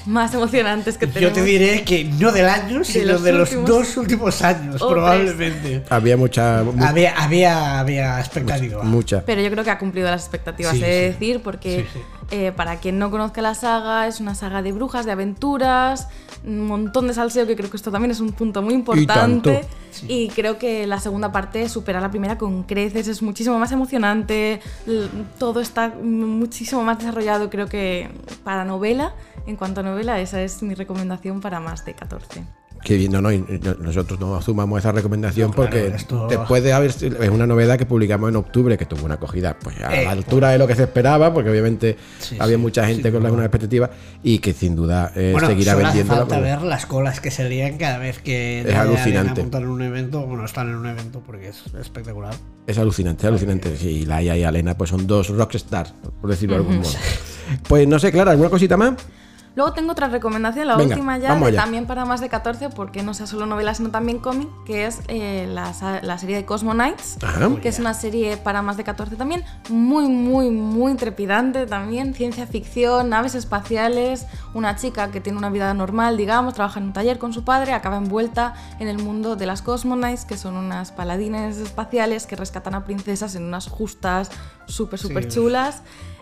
[0.06, 1.34] más emocionantes que Yo tenemos.
[1.34, 4.90] te diré que no del año, sino los de los últimos- dos últimos años, O
[4.90, 5.84] probablemente.
[5.90, 6.64] Había mucha.
[6.64, 8.84] mu- Había, había, había expectativa.
[8.84, 9.24] mucha.
[9.26, 11.14] Pero yo creo que ha cumplido las expectativas, Sí, he de sí.
[11.14, 12.00] decir, porque Sí, sí.
[12.38, 16.08] eh, para quien no conozca la saga, es una saga de brujas, de aventuras,
[16.46, 19.52] un montón de salseo, que creo que esto también es un punto muy importante.
[19.52, 19.68] tanto.
[20.10, 24.60] Y, creo que la segunda parte supera la primera con creces, es muchísimo más emocionante,
[25.40, 28.10] todo está muchísimo más desarrollado, creo que
[28.44, 29.14] para novela.
[29.48, 32.44] En cuanto a novela, esa es mi recomendación para más de 14.
[32.84, 33.32] Que bien, no, no,
[33.80, 37.80] nosotros no asumamos esa recomendación No, claro, porque esto- después de haber es una novedad
[37.80, 40.68] que publicamos en octubre que tuvo una acogida pues a Eh, la altura de lo
[40.68, 43.90] que se esperaba, porque obviamente Sí, había sí, mucha gente con alguna expectativa
[44.22, 46.28] y que sin duda eh, Bueno, seguirá solo hace vendiendo.
[46.28, 49.42] falta ver las colas que se lían cada vez que Es alucinante.
[49.42, 52.36] en un evento, bueno, están en un evento porque es espectacular.
[52.68, 53.76] Es alucinante, es alucinante.
[53.78, 56.90] Sí, y Laia y Alena pues son dos rockstars, por decirlo de algún modo.
[57.68, 58.94] Pues no sé, Clara, ¿alguna cosita más?
[59.56, 63.14] Luego tengo otra recomendación, la Venga, última ya, también para más de 14, porque no
[63.14, 67.18] sea solo novela, sino también cómic, que es eh, la, la serie de Cosmo Knights,
[67.24, 67.50] Ajá.
[67.62, 72.46] que es una serie para más de 14 también, muy, muy, muy trepidante también, ciencia
[72.48, 77.18] ficción, naves espaciales, una chica que tiene una vida normal, digamos, trabaja en un taller
[77.18, 80.92] con su padre, acaba envuelta en el mundo de las Cosmo Knights, que son unas
[80.92, 84.32] paladines espaciales que rescatan a princesas en unas justas
[84.68, 85.82] súper, súper chulas.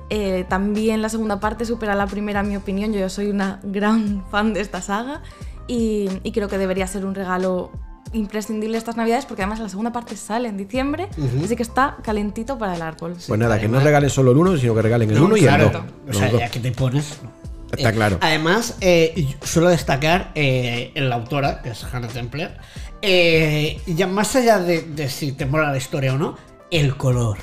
[0.10, 2.94] Eh, también la segunda parte supera la primera, en mi opinión.
[2.94, 5.22] Yo soy una gran fan de esta saga
[5.68, 7.72] y, y creo que debería ser un regalo
[8.14, 11.10] imprescindible estas navidades porque además la segunda parte sale en diciembre,
[11.44, 13.16] así que está calentito para el árbol.
[13.28, 15.66] Pues nada, que no regalen solo el uno, sino que regalen el uno y claro,
[15.66, 15.84] el dos.
[16.10, 16.40] O sea, dos.
[16.40, 17.18] ya que te pones.
[17.72, 18.18] Está Eh, claro.
[18.22, 22.56] Además, eh, suelo destacar eh, en la autora, que es Hannah Templer,
[23.02, 26.38] eh, ya más allá de, de si te mola la historia o no,
[26.70, 27.40] el color.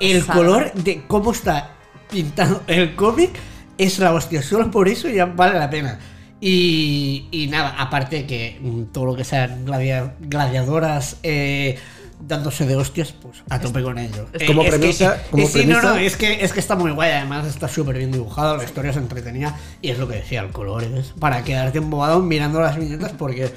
[0.00, 0.38] El pasada.
[0.38, 1.75] color de cómo está
[2.10, 3.30] pintado el cómic
[3.78, 4.42] es la hostia.
[4.42, 5.98] Solo por eso ya vale la pena.
[6.40, 11.78] Y, y nada, aparte que mm, todo lo que sean gladia- gladiadoras eh,
[12.20, 14.26] dándose de hostias, pues a tope con ello.
[14.34, 16.90] Es como que- premisa- como eh, sí, no, no, es que, es que está muy
[16.90, 20.40] guay, además está súper bien dibujado, la historia es entretenida y es lo que decía,
[20.40, 23.50] el color es para quedarte embobado mirando las viñetas porque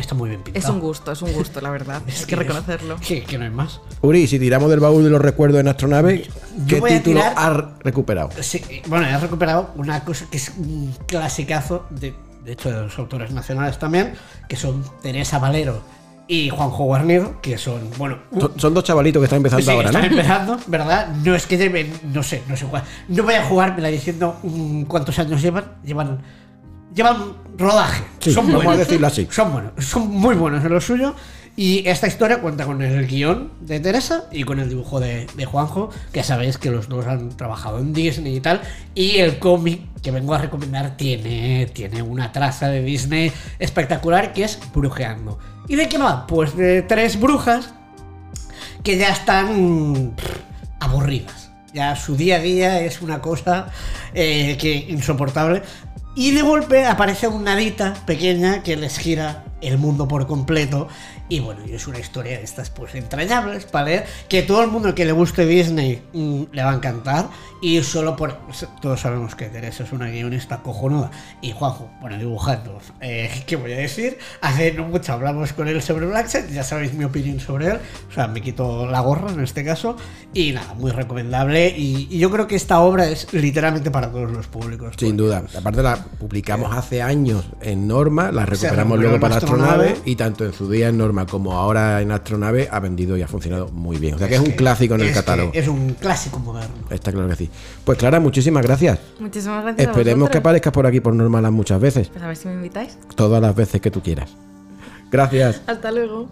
[0.00, 0.64] está muy bien pintado.
[0.66, 2.02] Es un gusto, es un gusto, la verdad.
[2.06, 2.96] Es Hay que reconocerlo.
[3.06, 3.80] Que, que no hay más.
[4.00, 6.28] Uri, si tiramos del baúl de los recuerdos en Astronave,
[6.68, 8.30] ¿qué título tirar- has recuperado?
[8.40, 12.98] Sí, bueno, he recuperado una cosa que es un clasicazo, de, de hecho de los
[12.98, 14.14] autores nacionales también,
[14.48, 15.82] que son Teresa Valero
[16.30, 19.70] y Juanjo Guarnido, que son, bueno, un- Son, son dos chavalitos que están empezando Sí,
[19.70, 19.98] ahora, ¿no?
[19.98, 21.08] están empezando, ¿verdad?
[21.24, 22.82] No es que lleven, no sé, no sé cuál.
[23.08, 24.36] No voy a jugármela diciendo
[24.88, 25.64] cuántos años llevan.
[25.84, 26.20] Llevan.
[26.94, 28.04] Llevan rodaje.
[28.20, 28.86] Sí, son vamos a buenos.
[28.86, 29.28] decirlo así.
[29.30, 29.72] Son buenos.
[29.84, 31.14] Son muy buenos en lo suyo.
[31.56, 35.44] Y esta historia cuenta con el guion de Teresa y con el dibujo de, de
[35.44, 38.60] Juanjo, que sabéis que los dos han trabajado en Disney y tal.
[38.94, 44.44] Y el cómic que vengo a recomendar tiene, tiene una traza de Disney espectacular que
[44.44, 45.40] es Brujeando.
[45.66, 46.28] ¿Y de qué va?
[46.28, 47.74] Pues de tres brujas
[48.84, 50.36] que ya están pff,
[50.78, 51.50] aburridas.
[51.74, 53.66] Ya su día a día es una cosa
[54.14, 55.62] eh, que insoportable.
[56.20, 60.88] Y de golpe aparece una hadita pequeña que les gira el mundo por completo.
[61.28, 64.94] Y bueno, es una historia de estas pues entrañables para leer, que todo el mundo
[64.94, 67.28] que le guste Disney mm, le va a encantar.
[67.60, 68.38] Y solo por
[68.80, 71.10] todos sabemos que Teresa es una guionista cojonuda
[71.42, 74.18] y Juanjo, bueno, dibujando, eh, ¿qué voy a decir?
[74.40, 78.14] Hace no mucho hablamos con él sobre Blackset, ya sabéis mi opinión sobre él, o
[78.14, 79.96] sea, me quito la gorra en este caso.
[80.32, 81.74] Y nada, muy recomendable.
[81.76, 84.94] Y, y yo creo que esta obra es literalmente para todos los públicos.
[84.96, 85.42] Sin duda.
[85.56, 89.84] Aparte la publicamos hace años en Norma, la recuperamos luego para Astronave.
[89.84, 93.22] Astronave y tanto en su día en Norma como ahora en Astronave ha vendido y
[93.22, 94.14] ha funcionado muy bien.
[94.14, 95.50] O sea que es un clásico en el catálogo.
[95.54, 96.74] Es un clásico moderno.
[96.90, 97.50] Está claro que sí.
[97.84, 98.98] Pues Clara, muchísimas gracias.
[99.18, 99.86] Muchísimas gracias.
[99.86, 102.08] a Esperemos que aparezcas por aquí por Normaland muchas veces.
[102.08, 102.98] Pues a ver si me invitáis.
[103.14, 104.30] Todas las veces que tú quieras.
[105.10, 105.62] Gracias.
[105.66, 106.28] Hasta luego.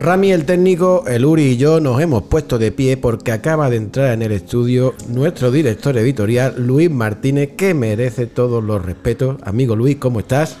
[0.00, 3.76] Rami el técnico, el Uri y yo nos hemos puesto de pie porque acaba de
[3.76, 9.36] entrar en el estudio nuestro director editorial, Luis Martínez, que merece todos los respetos.
[9.44, 10.56] Amigo Luis, ¿cómo estás?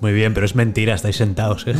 [0.00, 1.74] Muy bien, pero es mentira, estáis sentados, ¿eh?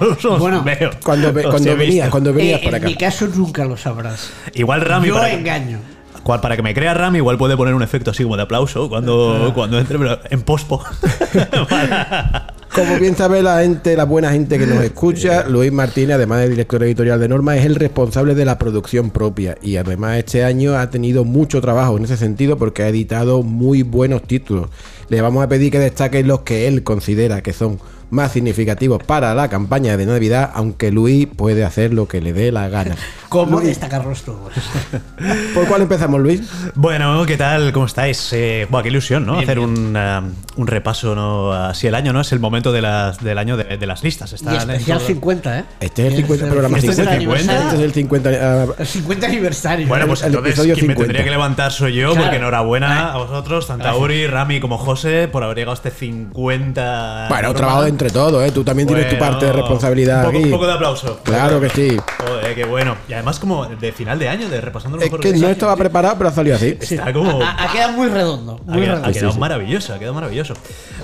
[0.00, 0.90] os, os Bueno, veo.
[1.04, 2.10] Cuando, ve- Os cuando venías, visto.
[2.10, 2.86] cuando venías Eh, por en acá.
[2.88, 4.30] mi caso nunca lo sabrás.
[4.54, 5.78] Igual Rami, Yo para que, engaño.
[6.24, 8.88] cual- para que me crea Rami, igual puede poner un efecto así como de aplauso
[8.88, 10.82] cuando, cuando entre, pero en pospo.
[12.78, 16.50] Como bien sabe la gente, la buena gente que nos escucha, Luis Martínez, además de
[16.50, 20.78] director editorial de Norma, es el responsable de la producción propia y además este año
[20.78, 24.68] ha tenido mucho trabajo en ese sentido porque ha editado muy buenos títulos.
[25.08, 29.34] Le vamos a pedir que destaque los que él considera que son más significativos para
[29.34, 32.96] la campaña de Navidad, aunque Luis puede hacer lo que le dé la gana.
[33.28, 34.52] ¿Cómo destacarlos todos?
[35.54, 36.40] ¿Por cuál empezamos, Luis?
[36.74, 37.72] bueno, ¿qué tal?
[37.72, 38.32] ¿Cómo estáis?
[38.32, 39.32] Eh, buah, qué ilusión, ¿no?
[39.32, 39.70] Bien, Hacer bien.
[39.70, 40.20] Un, eh,
[40.56, 41.52] un repaso, ¿no?
[41.52, 42.22] Así el año, ¿no?
[42.22, 44.32] Es el momento de las, del año de, de las listas.
[44.32, 45.64] Y Están en especial todo- 50, ¿eh?
[45.80, 47.38] Este es el Y 50 programa este es el 50.
[47.38, 47.62] 50.
[47.64, 48.30] Este es el 50.
[48.40, 49.88] ah, El 50 aniversario.
[49.88, 51.02] Bueno, pues el entonces quien me 50.
[51.02, 52.22] tendría que levantar soy yo, Claro.
[52.24, 55.90] porque enhorabuena a vosotros, tanto a Uri, Rami como José, por haber llegado a este
[55.90, 57.26] 50.
[57.28, 58.52] bueno, trabajo de entre todos, ¿eh?
[58.52, 60.44] Tú también tienes tu Bueno, parte de responsabilidad un poco, aquí.
[60.44, 61.20] Un poco de aplauso.
[61.24, 61.96] Claro que sí.
[62.24, 62.96] Joder, qué bueno.
[63.08, 65.74] Y además como de final de año, de repasando lo Es mejor que no estaba
[65.74, 65.80] tío.
[65.80, 66.78] preparado, pero ha salido así.
[66.80, 67.42] Está como...
[67.42, 68.60] Ha, ha quedado muy redondo.
[68.66, 69.12] Ha Muy quedado, ha redondo.
[69.18, 69.38] quedado sí.
[69.40, 70.54] maravilloso, ha quedado maravilloso.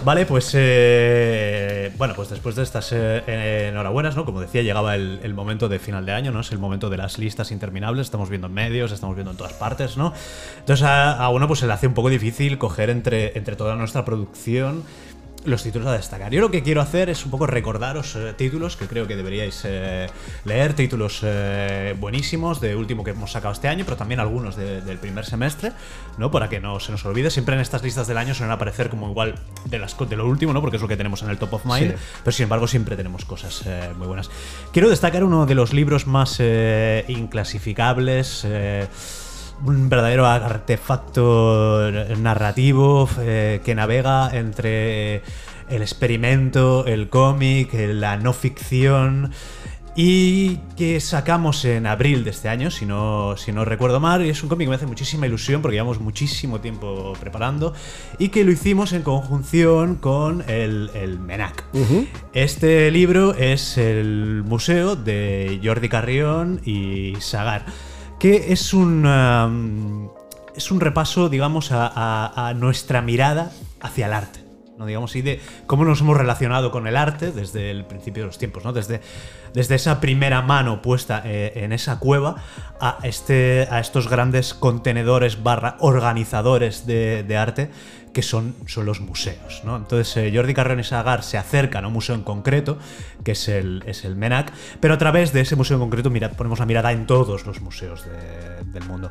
[0.04, 4.24] Vale, pues eh, bueno, pues después de estas eh, enhorabuenas, ¿no?
[4.24, 6.40] Como decía, llegaba el, el momento de final de año, ¿no?
[6.40, 9.54] Es el momento de las listas interminables, estamos viendo en medios, estamos viendo en todas
[9.54, 10.12] partes, ¿no?
[10.60, 13.74] Entonces a, a uno pues se le hace un poco difícil coger entre, entre toda
[13.74, 14.82] nuestra producción
[15.44, 16.32] los títulos a destacar.
[16.32, 19.60] Yo lo que quiero hacer es un poco recordaros eh, títulos que creo que deberíais
[19.64, 20.06] eh,
[20.44, 24.80] leer, títulos eh, buenísimos de último que hemos sacado este año, pero también algunos de-
[24.80, 25.72] del primer semestre,
[26.18, 26.30] ¿no?
[26.30, 27.30] Para que no se nos olvide.
[27.30, 29.34] Siempre en estas listas del año suelen aparecer como igual
[29.66, 30.60] de, las, de lo último, ¿no?
[30.60, 31.96] Porque es lo que tenemos en el top of mind, Sí.
[32.24, 33.64] pero sin embargo siempre tenemos cosas
[33.98, 34.30] muy buenas.
[34.72, 36.40] Quiero destacar uno de los libros más
[37.08, 38.46] inclasificables.
[39.64, 45.22] Eh, un verdadero artefacto narrativo eh, que navega entre
[45.68, 49.32] el experimento, el cómic, eh, la no ficción
[49.96, 54.28] y que sacamos en abril de este año, si no, si no recuerdo mal, y
[54.28, 57.74] es un cómic que me hace muchísima ilusión porque llevamos muchísimo tiempo preparando
[58.18, 61.64] y que lo hicimos en conjunción con el, el MENAC.
[62.32, 67.64] Este libro es el museo de Jordi Carrión y Sagar,
[68.24, 70.10] que es un,
[70.56, 74.40] es un repaso, digamos, a, nuestra mirada hacia el arte.
[74.78, 74.86] ¿no?
[74.86, 78.38] Digamos, y de cómo nos hemos relacionado con el arte desde el principio de los
[78.38, 78.72] tiempos, ¿no?
[78.72, 79.02] Desde,
[79.52, 82.36] desde esa primera mano puesta eh, en esa cueva
[82.80, 87.68] a, este, a estos grandes contenedores barra organizadores de arte
[88.14, 89.60] que son, son los museos.
[89.64, 89.76] ¿no?
[89.76, 92.78] Entonces eh, Jordi Carrión y Sagar se acercan a un museo en concreto,
[93.22, 96.30] que es el, es el MENAC, pero a través de ese museo en concreto mira,
[96.30, 99.10] ponemos la mirada en todos los museos de- del mundo.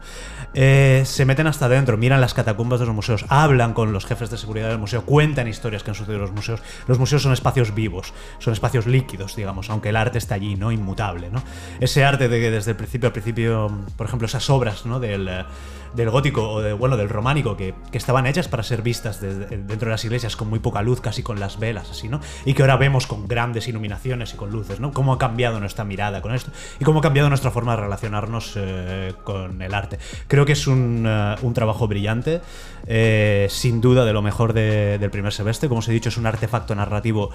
[0.53, 4.29] Eh, se meten hasta adentro, miran las catacumbas de los museos, hablan con los jefes
[4.29, 6.61] de seguridad del museo, cuentan historias que han sucedido en los museos.
[6.87, 10.71] Los museos son espacios vivos, son espacios líquidos, digamos, aunque el arte está allí, ¿no?
[10.71, 11.41] Inmutable, ¿no?
[11.79, 14.99] Ese arte de que desde el principio al principio, por ejemplo, esas obras, ¿no?
[14.99, 15.45] Del, eh,
[15.95, 19.45] del gótico o de, bueno, del románico que, que estaban hechas para ser vistas desde-
[19.47, 22.19] dentro de las iglesias con muy poca luz, casi con las velas, así, ¿no?
[22.45, 24.91] Y que ahora vemos con grandes iluminaciones y con luces, ¿no?
[24.91, 28.53] Cómo ha cambiado nuestra mirada con esto y cómo ha cambiado nuestra forma de relacionarnos
[28.55, 29.99] eh, con el arte.
[30.27, 32.41] Creo que es un, eh, un trabajo brillante,
[32.87, 35.69] eh, sin duda de lo mejor de- del primer semestre.
[35.69, 37.29] Como os he dicho, es un artefacto narrativo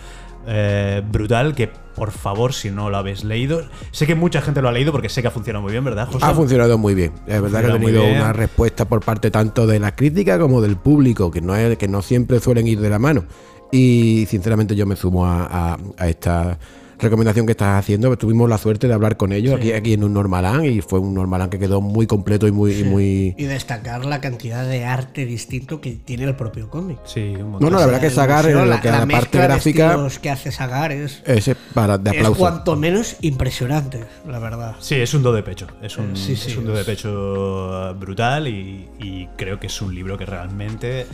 [0.47, 4.69] eh, brutal que, por favor, si no lo habéis leído, sé que mucha gente lo
[4.69, 6.25] ha leído porque sé que ha funcionado muy bien, ¿verdad, José?
[6.25, 7.13] Ha funcionado muy bien.
[7.27, 10.77] Es verdad que ha tenido una respuesta por parte tanto de la crítica como del
[10.77, 13.25] público, que no, es, que no siempre suelen ir de la mano.
[13.71, 16.59] Y sinceramente yo me sumo a, esta
[16.99, 18.17] recomendación que estás haciendo.
[18.19, 21.15] Tuvimos la suerte de hablar con ellos aquí, aquí en un Normalán y fue un
[21.15, 22.73] Normalán que quedó muy completo y muy...
[22.81, 23.35] y muy...
[23.39, 26.99] Y destacar la cantidad de arte distinto que tiene el propio cómic.
[27.05, 27.73] Sí, un No, montón.
[27.73, 30.31] no, la verdad que Sagar, museo, en lo que a la parte gráfica, estilos que
[30.31, 32.39] hace Sagar es, ese para de es aplauso.
[32.39, 34.77] cuanto menos impresionante, la verdad.
[34.81, 35.67] Sí, es un do de pecho.
[35.83, 39.83] Es un, Sí, sí, es un do de pecho brutal y, y creo que es
[39.83, 41.07] un libro que realmente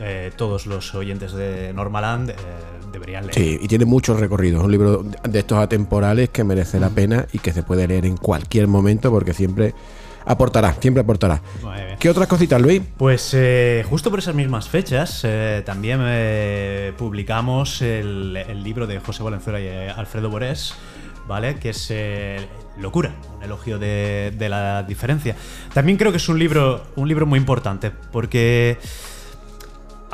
[0.00, 2.34] eh, todos los oyentes de Normaland eh,
[2.92, 3.34] deberían leer.
[3.34, 4.62] Sí, y tiene muchos recorridos.
[4.62, 8.16] Un libro de estos atemporales que merece la pena y que se puede leer en
[8.16, 9.74] cualquier momento porque siempre
[10.26, 11.42] aportará, siempre aportará.
[11.98, 12.82] ¿Qué otras cositas, Luis?
[12.96, 19.00] Pues eh, justo por esas mismas fechas eh, también eh, publicamos el, el libro de
[19.00, 20.74] José Valenzuela y Alfredo Borés,
[21.26, 21.56] ¿vale?
[21.56, 21.92] Que es
[22.78, 25.36] Locura, un elogio de, de la diferencia.
[25.72, 28.78] También creo que es un libro, un libro muy importante porque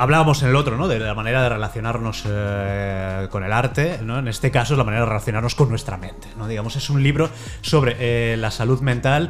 [0.01, 0.87] hablábamos en el otro, ¿no?
[0.87, 4.17] De la manera de relacionarnos eh, con el arte, ¿no?
[4.19, 6.47] En este caso es la manera de relacionarnos con nuestra mente, ¿no?
[6.47, 7.29] Digamos, es un libro
[7.61, 9.29] sobre eh, la salud mental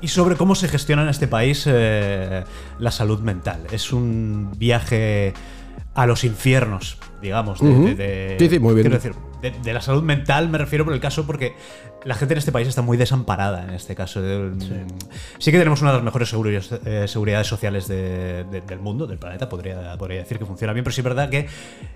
[0.00, 2.44] y sobre cómo se gestiona en este país eh,
[2.78, 3.66] la salud mental.
[3.70, 5.32] Es un viaje
[5.94, 7.60] a los infiernos, digamos.
[7.60, 7.84] De, Ujú.
[7.86, 8.88] de- de- Sí, sí, muy bien.
[8.88, 11.54] quiero decir, de, de la salud mental me refiero por el caso porque
[12.04, 14.20] la gente en este país está muy desamparada en este caso.
[15.38, 19.06] Sí, que tenemos una de las mejores seguridades, eh, seguridades sociales de- de- del mundo,
[19.06, 21.46] del planeta, podría, podría decir que funciona bien, pero sí es verdad que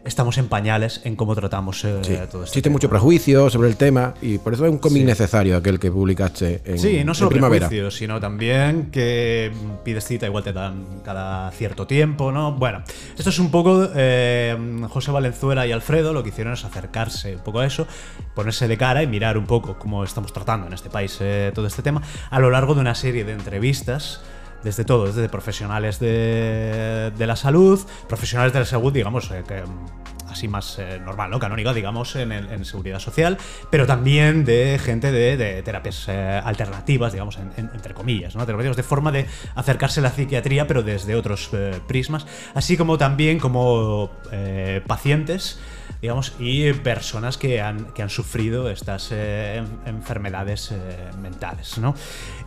[0.04, 2.42] estamos en pañales en cómo tratamos eh, Sí, todo esto.
[2.42, 5.90] existe mucho prejuicio sobre el tema y por eso es un cómic necesario aquel que
[5.90, 7.68] publicaste en, Sí, no solo primavera.
[7.68, 9.52] prejuicios, sino también que
[9.84, 12.52] pides cita, igual te dan cada cierto tiempo, ¿no?
[12.52, 12.82] Bueno,
[13.16, 14.56] esto es un poco eh,
[14.88, 17.86] José Valenzuela y Alfredo lo que hicieron es acercarse un poco a eso,
[18.34, 21.66] ponerse de cara y mirar un poco cómo estamos tratando en este país eh, todo
[21.66, 24.20] este tema a lo largo de una serie de entrevistas.
[24.64, 29.60] Desde todo, desde profesionales de, de la salud, profesionales de la salud, digamos, eh, que,
[29.62, 31.40] mm, así más eh, normal, ¿no?
[31.40, 33.38] Canónica, digamos, en, en seguridad social,
[33.70, 38.42] pero también de gente de, de terapias eh, alternativas, digamos, en- en- entre comillas, ¿no?
[38.42, 39.26] Alternativas de forma de
[39.56, 42.24] acercarse a la psiquiatría, pero desde otros eh, prismas,
[42.54, 45.58] así como también como eh, pacientes
[46.02, 50.76] digamos, y personas que han, que han sufrido estas eh, en- enfermedades eh,
[51.22, 51.94] mentales, ¿no?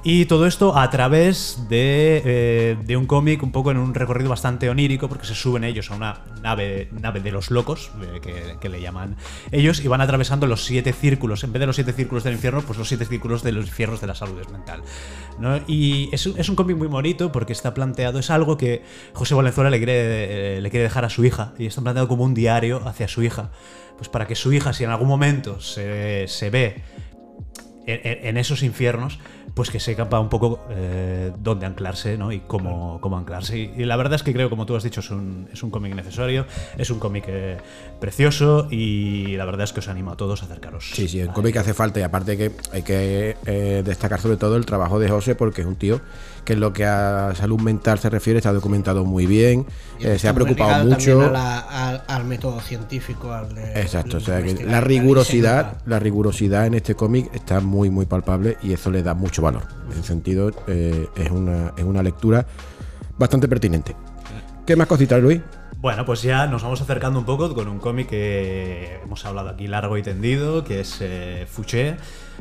[0.03, 4.29] Y todo esto a través de, eh, de un cómic un poco en un recorrido
[4.29, 7.91] bastante onírico, porque se suben ellos a una nave, nave de los locos,
[8.21, 9.15] que, que le llaman
[9.53, 12.61] ellos, y van atravesando los siete círculos, en vez de los siete círculos del infierno,
[12.61, 14.81] pues los siete círculos de los infiernos de la salud mental.
[15.39, 15.59] ¿no?
[15.65, 19.69] Y es, es un cómic muy bonito porque está planteado, es algo que José Valenzuela
[19.69, 23.07] le quiere, le quiere dejar a su hija, y está planteado como un diario hacia
[23.07, 23.44] su hija,
[23.97, 26.83] pues para que su hija, si en algún momento se, se ve
[27.87, 29.19] en, en- en esos infiernos,
[29.53, 32.31] pues que sepa un poco eh, dónde anclarse ¿no?
[32.33, 33.57] y cómo, cómo anclarse.
[33.57, 35.69] Y, y la verdad es que creo, como tú has dicho, es un, es un
[35.69, 36.45] cómic necesario,
[36.77, 37.57] es un cómic eh,
[38.05, 40.91] precioso y la verdad es que os animo a todos a acercaros.
[40.93, 44.37] Sí, sí, el a cómic hace falta y aparte que hay que eh, destacar sobre
[44.37, 46.01] todo el trabajo de José porque es un tío
[46.43, 49.65] que en lo que a salud mental se refiere está documentado muy bien,
[49.99, 51.19] eh, se ha preocupado mucho.
[51.25, 53.81] a la- al, al método científico, al de.
[53.81, 58.57] Exacto, o sea que la rigurosidad, la rigurosidad en este cómic está muy muy palpable
[58.61, 59.63] y eso le da mucho valor.
[59.87, 62.45] En ese sentido eh, es, una, es una lectura
[63.17, 63.95] bastante pertinente.
[64.67, 65.41] ¿Qué más cositas, Luis?
[65.85, 69.67] Bueno, pues ya nos vamos acercando un poco con un cómic que hemos hablado aquí
[69.67, 71.97] largo y tendido, que es eh, Fouché.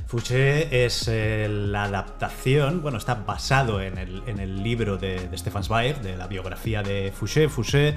[0.06, 5.62] Fouché es eh, la adaptación, bueno, está basado en el, en el libro de, Stefan
[5.62, 7.50] Zweig, de la biografía de Fouché.
[7.50, 7.94] Fouché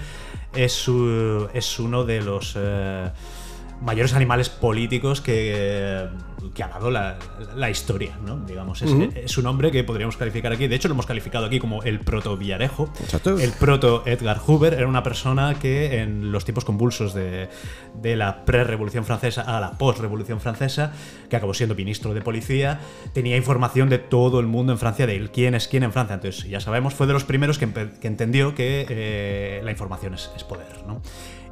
[0.53, 0.86] es,
[1.53, 3.10] es uno de los eh,
[3.81, 6.07] mayores animales políticos que,
[6.53, 7.17] que ha dado la,
[7.55, 8.37] la historia, ¿no?
[8.39, 11.59] Digamos, es, es un hombre que podríamos calificar aquí, de hecho lo hemos calificado aquí
[11.59, 13.37] como el proto-Villarejo, Exacto.
[13.37, 17.49] el proto Edgar Hoover era una persona que en los tiempos convulsos de,
[17.93, 20.93] de la pre-revolución francesa a la post-revolución francesa,
[21.29, 22.79] que acabó siendo ministro de policía,
[23.13, 26.15] tenía información de todo el mundo en Francia, de él, quién es quién en Francia.
[26.15, 27.65] Entonces, ya sabemos, fue de los primeros que
[28.01, 31.01] entendió que eh, la información es, es poder, ¿no?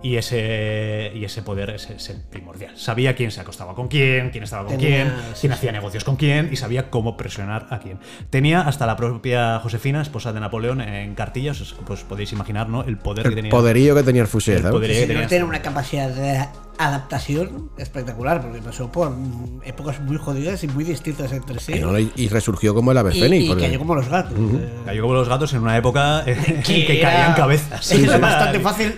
[0.05, 2.77] Y ese, y ese poder es, es el primordial.
[2.77, 5.57] Sabía quién se acostaba con quién, quién estaba con Tenía- quién, sí, quién sí.
[5.57, 7.97] hacía negocios con quién y sabía cómo presionar a quién.
[8.29, 12.83] Tenía hasta la propia Josefina, esposa de Napoleón, en cartillas, os- pues podéis imaginar, ¿no?
[12.83, 13.49] El poder que El tenía.
[13.49, 14.95] poderío que tenía el Fouché, El poderío.
[14.95, 16.45] El que tenía- tiene una capacidad de
[16.77, 21.73] adaptación espectacular, porque pasó por mm, épocas muy jodidas y muy distintas entre sí.
[21.73, 23.45] Y, no, y- y resurgió como el ave Y, fénix.
[23.45, 24.33] y porque- cayó como los gatos.
[24.37, 27.91] eh, Cayó como los gatos en una época en que era- caían cabezas.
[27.91, 28.93] Es que Era- bastante fácil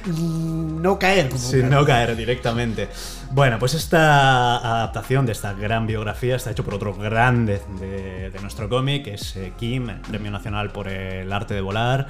[0.82, 1.32] no caer.
[1.38, 2.90] Sin no caer directamente.
[3.32, 8.40] Bueno, pues esta adaptación de esta gran biografía está hecho por otro grande de, de
[8.40, 12.08] nuestro cómic, que es eh, Kim, Premio Nacional por el Arte de Volar.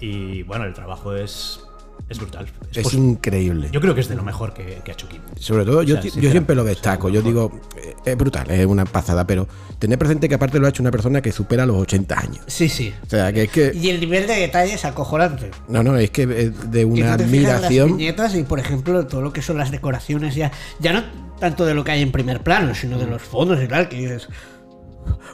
[0.00, 1.60] Y bueno, el trabajo es
[2.08, 2.46] Es brutal.
[2.70, 3.68] Es Es increíble.
[3.72, 5.20] Yo creo que es de lo mejor que, que ha hecho Kim.
[5.38, 7.08] Sobre todo, yo, O sea, yo siempre lo destaco.
[7.08, 9.48] Yo digo, eh, es brutal, es una pasada, pero
[9.78, 12.40] tener presente que aparte lo ha hecho una persona que supera los 80 años.
[12.48, 12.92] Sí, sí.
[13.06, 13.72] O sea, que es que.
[13.74, 15.50] Y el nivel de detalle es acojonante.
[15.68, 17.96] No, no, es que es de una te las admiración.
[17.96, 21.02] viñetas y, por ejemplo, todo lo que son las decoraciones ya, ya no
[21.40, 23.00] tanto de lo que hay en primer plano, sino Mm.
[23.00, 24.28] de los fondos y tal, que dices,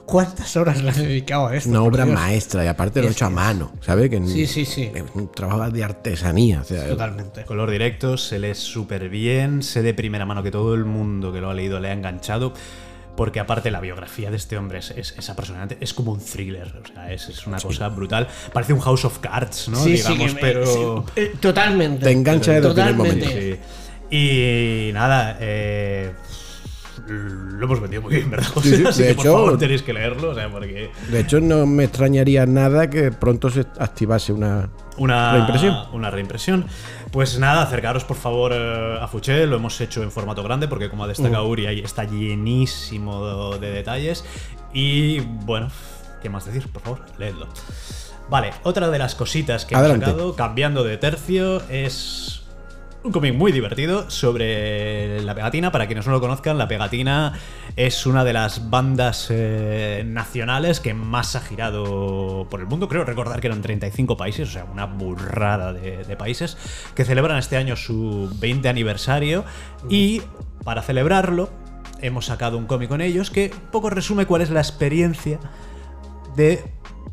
[0.06, 1.70] ¿cuántas horas le has dedicado a esto?
[1.70, 2.18] Una obra Dios?
[2.18, 4.10] maestra y aparte lo Es hecho a mano, ¿sabes?
[4.10, 4.90] Que Sí, sí, sí.
[4.94, 6.60] Es un trabajo de artesanía.
[6.60, 7.44] O sea, Totalmente.
[7.44, 11.40] Color directo, se lee súper bien, sé de primera mano que todo el mundo que
[11.40, 12.52] lo ha leído le ha enganchado.
[13.16, 16.72] Porque aparte la biografía de este hombre es, es, es apasionante, es como un thriller,
[16.84, 18.28] o sea, es, es una cosa brutal.
[18.52, 19.82] Parece un House of Cards, ¿no?
[19.82, 21.04] Sí, sí, Digamos, que- pero...
[21.16, 22.04] sí, eh, totalmente.
[22.04, 23.26] Te engancha desde el primer Totalmente.
[23.26, 23.56] momento.
[24.08, 24.16] Sí.
[24.16, 26.12] Y nada, eh,
[27.08, 28.70] lo hemos vendido muy bien, ¿verdad, José?
[28.70, 31.20] Sí, sí, Así de que por hecho- favor tenéis que leerlo, o sea, porque De
[31.20, 35.76] hecho, no me extrañaría nada que pronto se activase una una reimpresión.
[35.92, 36.66] Una reimpresión.
[37.12, 40.90] Pues nada, acercaros por favor eh, a Fuché, lo hemos hecho en formato grande porque
[40.90, 41.50] como ha destacado Mm.
[41.50, 44.24] Uri, ahí está llenísimo de, de detalles.
[44.72, 45.68] Y bueno,
[46.20, 46.66] ¿qué más decir?
[46.68, 47.46] Por favor, leedlo.
[48.28, 52.37] Vale, otra de las cositas que hemos sacado, cambiando de tercio, es
[53.08, 55.72] un cómic muy divertido sobre la pegatina.
[55.72, 57.32] Para quienes no lo conozcan, la pegatina
[57.74, 62.86] es una de las bandas eh, nacionales que más ha girado por el mundo.
[62.86, 66.58] Creo recordar que eran 35 países, o sea, una burrada de, de países,
[66.94, 69.46] que celebran este año su 20 aniversario.
[69.88, 70.20] Y
[70.62, 71.48] para celebrarlo,
[72.02, 75.40] hemos sacado un cómic con ellos que un poco resume cuál es la experiencia
[76.36, 76.62] de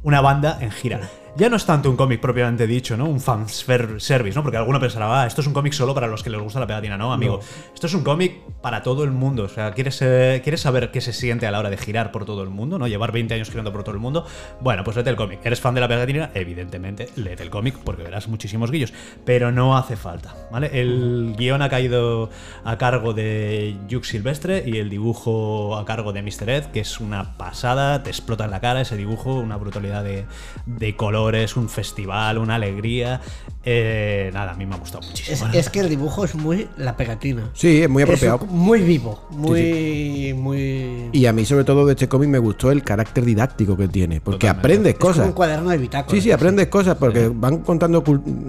[0.03, 1.09] una banda en gira.
[1.37, 3.07] Ya no es tanto un cómic propiamente dicho, ¿no?
[3.07, 4.41] Un fan service, ¿no?
[4.41, 6.67] Porque alguno pensará, ah, esto es un cómic solo para los que les gusta la
[6.67, 6.97] pegatina.
[6.97, 7.41] No, amigo.
[7.73, 9.43] Esto es un cómic para todo el mundo.
[9.43, 12.23] O sea, ¿quieres, eh, ¿quieres saber qué se siente a la hora de girar por
[12.23, 12.79] todo el mundo?
[12.79, 12.87] ¿No?
[12.87, 14.25] Llevar 20 años girando por todo el mundo.
[14.61, 15.41] Bueno, pues léete el cómic.
[15.43, 16.31] ¿Eres fan de la pegatina?
[16.33, 18.93] Evidentemente, léete el cómic porque verás muchísimos guillos.
[19.25, 20.69] Pero no hace falta, ¿vale?
[20.71, 22.29] El guion ha caído
[22.63, 26.49] a cargo de Hugh Silvestre y el dibujo a cargo de Mr.
[26.49, 30.25] Ed, que es una pasada, te explota en la cara ese dibujo, una brutalidad de,
[30.65, 30.95] de
[31.25, 33.19] colores, un festival, una alegría.
[33.67, 35.49] Eh, nada, a mí me ha gustado Es, muchísimo.
[35.51, 37.49] es que el dibujo es muy la pegatina.
[37.53, 38.41] Sí, es muy apropiado.
[38.43, 41.09] Es muy vivo, muy, muy.
[41.11, 44.21] Y a mí, sobre todo de este cómic, me gustó el carácter didáctico que tiene.
[44.21, 44.59] Porque Totalmente.
[44.67, 45.25] aprendes es como cosas.
[45.27, 46.15] un cuaderno de bitácora.
[46.15, 48.03] Sí, sí, aprendes cosas porque van contando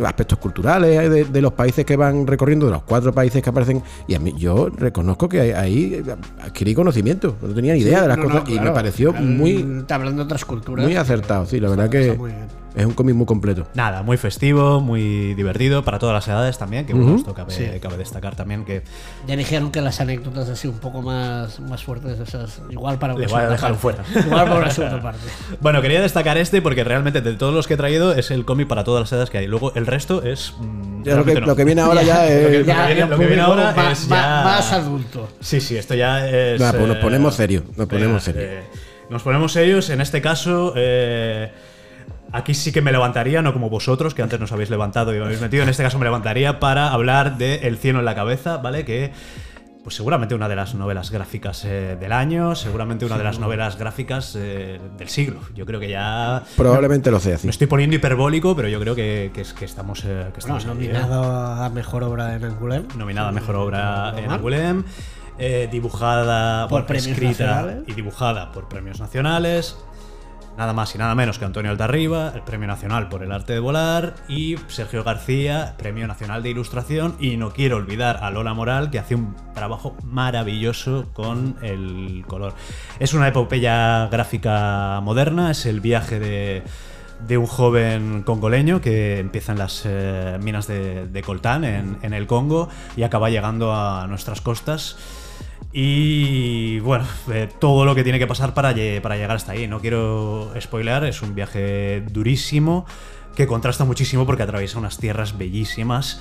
[0.04, 3.48] aspectos culturales eh, de, de los países que van recorriendo, de los cuatro países que
[3.48, 3.82] aparecen.
[4.06, 6.02] Y a mí, yo reconozco que ahí
[6.42, 7.36] adquirí conocimiento.
[7.40, 10.22] No tenía ni idea de las No, no, cosas y me pareció al- muy, hablando
[10.22, 10.84] de otras culturas.
[10.84, 11.46] muy acertado.
[11.46, 12.65] Sí, la verdad está que muy bien.
[12.76, 13.66] Es un cómic muy completo.
[13.74, 17.16] Nada, muy festivo, muy divertido para todas las edades también, que bueno, Ujú.
[17.20, 17.66] esto cabe, Sí.
[17.80, 18.82] cabe destacar también que
[19.26, 23.20] Ya dijeron que las anécdotas así un poco más, más fuertes, esas, igual para Le
[23.20, 23.78] una voy a segunda parte.
[23.78, 24.04] fuera.
[24.26, 25.20] Igual para una segunda parte.
[25.60, 28.68] Bueno, quería destacar este porque realmente de todos los que he traído es el cómic
[28.68, 29.46] para todas las edades que hay.
[29.46, 30.52] Luego el resto es.
[30.58, 31.46] mm, Ya lo, que, realmente no.
[31.46, 32.42] lo que viene ahora ya es.
[32.44, 35.28] Lo que- Ya, viene- el lo que viene público ahora es ya- más adulto.
[35.40, 36.60] Sí, sí, esto ya es.
[36.60, 38.44] Nah, pues nos eh, ponemos serios, nos ponemos serios.
[38.44, 38.62] eh,
[39.08, 39.88] nos ponemos serios.
[39.90, 41.50] En este caso, eh,
[42.32, 45.24] aquí sí que me levantaría, no como vosotros, que antes nos habéis levantado y me
[45.24, 45.62] habéis metido.
[45.62, 48.84] En este caso me levantaría para hablar de El cielo en la cabeza, ¿vale?
[48.84, 49.12] Que.
[49.84, 53.78] Pues seguramente una de las novelas gráficas eh, del año, seguramente una de las novelas
[53.78, 55.38] gráficas eh, del siglo.
[55.54, 57.46] Yo creo que ya Probablemente lo sea así.
[57.46, 60.56] me estoy poniendo hiperbólico, pero yo creo que, que es, que estamos, eh, que Bueno,
[60.58, 60.96] estamos ahí, ¿eh?
[60.98, 62.86] a mejor obra en Angoulême.
[62.96, 64.28] nominada a mejor obra en.
[64.28, 64.82] Angoulême,
[65.38, 67.84] eh, dibujada Por por, premios escrita nacionales.
[67.86, 69.76] y dibujada por premios nacionales.
[70.56, 73.58] Nada más y nada menos que Antonio Altarriba, el Premio Nacional por el Arte de
[73.58, 77.14] Volar, y Sergio García, Premio Nacional de Ilustración.
[77.20, 82.54] Y no quiero olvidar a Lola Moral, que hace un trabajo maravilloso con el color.
[82.98, 89.58] Es una epopeya gráfica moderna, es el viaje de, un joven congoleño que empieza en
[89.58, 94.96] las eh, minas de, coltán en el Congo y acaba llegando a nuestras costas.
[95.72, 99.68] Y bueno, eh, todo lo que tiene que pasar para, para llegar hasta ahí.
[99.68, 102.86] No quiero spoilear, es un viaje durísimo
[103.34, 106.20] que contrasta muchísimo porque atraviesa unas tierras bellísimas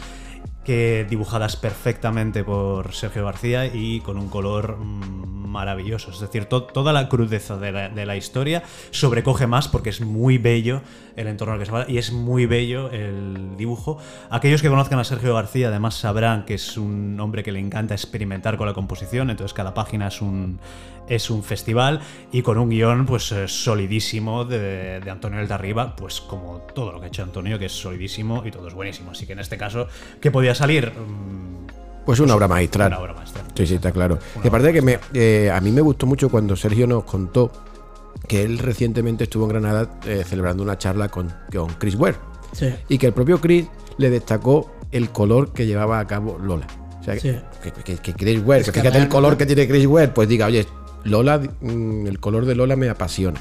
[0.66, 6.12] que dibujadas perfectamente por Sergio García y con un color mm, maravilloso.
[6.12, 10.02] Es decir, to- toda la crudeza de la, de la historia sobrecoge más porque es
[10.02, 10.82] muy bello
[11.16, 13.98] el entorno en el que se va y es muy bello el dibujo.
[14.30, 17.94] Aquellos que conozcan a Sergio García además sabrán que es un hombre que le encanta
[17.94, 20.60] experimentar con la composición, entonces cada página es un,
[21.08, 22.02] es un festival
[22.32, 26.60] y con un guion pues eh, solidísimo de, de Antonio El de Arriba, pues como
[26.74, 29.12] todo lo que ha hecho Antonio, que es solidísimo y todo es buenísimo.
[29.12, 29.88] Así que en este caso,
[30.22, 30.92] ¿qué podía salir?
[30.92, 31.68] Mm,
[32.06, 32.88] Pues una obra maestral.
[32.90, 33.44] Una obra maestra.
[33.56, 34.18] Sí, sí, está claro.
[34.44, 37.52] Y aparte de que me, eh, a mí me gustó mucho cuando Sergio nos contó
[38.28, 42.16] que él recientemente estuvo en Granada eh, celebrando una charla con, con Chris Ware.
[42.54, 42.74] Sí.
[42.90, 46.66] Y que el propio Chris le destacó el color que llevaba a cabo Lola.
[47.00, 47.36] O sea, Sí.
[47.62, 50.28] que, que, que Chris Ware, Es que fíjate el color que tiene Chris Ware, pues
[50.28, 50.66] diga, oye,
[51.06, 53.40] Lola, mm, el color de Lola me apasiona.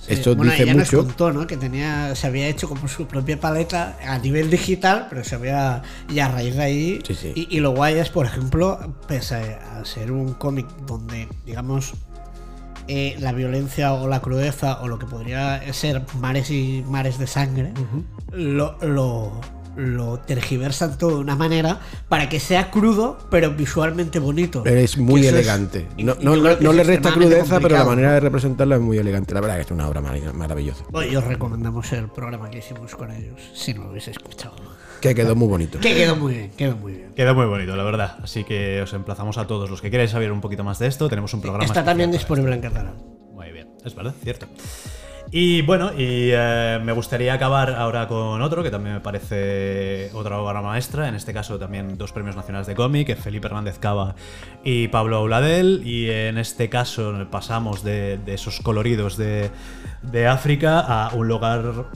[0.00, 1.04] Sí, Esto bueno, dice ella nos mucho.
[1.06, 1.46] contó, ¿no?
[1.46, 5.82] Que tenía, se había hecho como su propia paleta a nivel digital, pero se había.
[6.12, 6.98] Y a raíz de ahí.
[7.06, 7.32] Sí, sí.
[7.36, 11.92] Y, y lo guay es, por ejemplo, pese a ser un cómic donde, digamos,
[12.88, 17.28] eh, la violencia o la crudeza o lo que podría ser mares y mares de
[17.28, 17.72] sangre,
[18.32, 19.40] lo, lo,
[19.76, 24.64] lo tergiversan todo de una manera para que sea crudo, pero visualmente bonito.
[24.64, 25.86] Es muy es- elegante.
[25.98, 29.34] no le resta crudeza, pero la manera de representarla es muy elegante.
[29.34, 30.84] La verdad que es una obra mar- maravillosa.
[30.90, 34.54] Bueno, y os recomendamos el programa que hicimos con ellos, si no lo habéis escuchado.
[35.00, 35.80] Que quedó muy bonito.
[35.80, 37.12] Que quedó muy bien, quedó muy bien.
[37.14, 38.18] Queda muy bonito, la verdad.
[38.22, 41.08] Así que os emplazamos a todos los que queráis saber un poquito más de esto.
[41.08, 41.64] Tenemos un programa.
[41.64, 42.94] Está también disponible en catalán.
[43.32, 44.46] Muy bien, es verdad, cierto.
[45.34, 50.38] Y bueno, y eh, me gustaría acabar ahora con otro que también me parece otra
[50.38, 51.08] obra maestra.
[51.08, 54.14] En este caso también dos premios nacionales de cómic, Felipe Hernández Cava
[54.62, 55.80] y Pablo Auladel.
[55.86, 59.50] Y en este caso pasamos de, esos coloridos de,
[60.28, 61.86] África a un lugar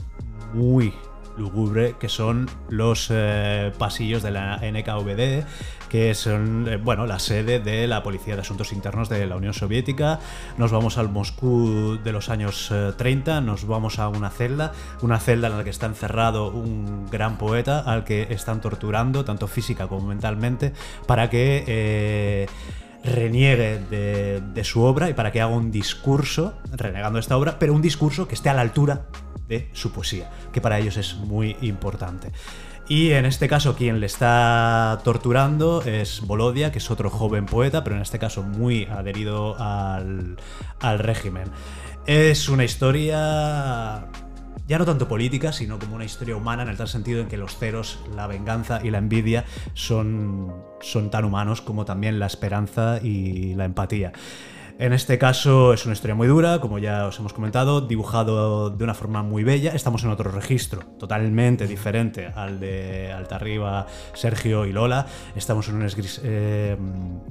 [0.55, 0.91] muy
[1.37, 5.45] lúgubre que son los eh, pasillos de la NKVD
[5.89, 9.53] que son eh, bueno la sede de la Policía de Asuntos Internos de la Unión
[9.53, 10.19] Soviética
[10.57, 15.19] nos vamos al Moscú de los años eh, 30 nos vamos a una celda una
[15.19, 19.87] celda en la que está encerrado un gran poeta al que están torturando tanto física
[19.87, 20.73] como mentalmente
[21.05, 22.47] para que eh,
[23.03, 27.73] reniegue de, de su obra y para que haga un discurso renegando esta obra, pero
[27.73, 29.05] un discurso que esté a la altura
[29.47, 32.31] de su poesía, que para ellos es muy importante.
[32.89, 37.83] Y en este caso quien le está torturando es Volodia, que es otro joven poeta,
[37.83, 40.37] pero en este caso muy adherido al,
[40.79, 41.49] al régimen.
[42.05, 44.07] Es una historia
[44.67, 47.37] ya no tanto política, sino como una historia humana en el tal sentido en que
[47.37, 52.99] los ceros, la venganza y la envidia son, son tan humanos como también la esperanza
[53.01, 54.11] y la empatía.
[54.79, 58.83] En este caso es una historia muy dura, como ya os hemos comentado, dibujado de
[58.83, 59.71] una forma muy bella.
[59.73, 65.07] Estamos en otro registro, totalmente diferente al de Altarriba, Sergio y Lola.
[65.35, 66.77] Estamos en un, esgris- eh,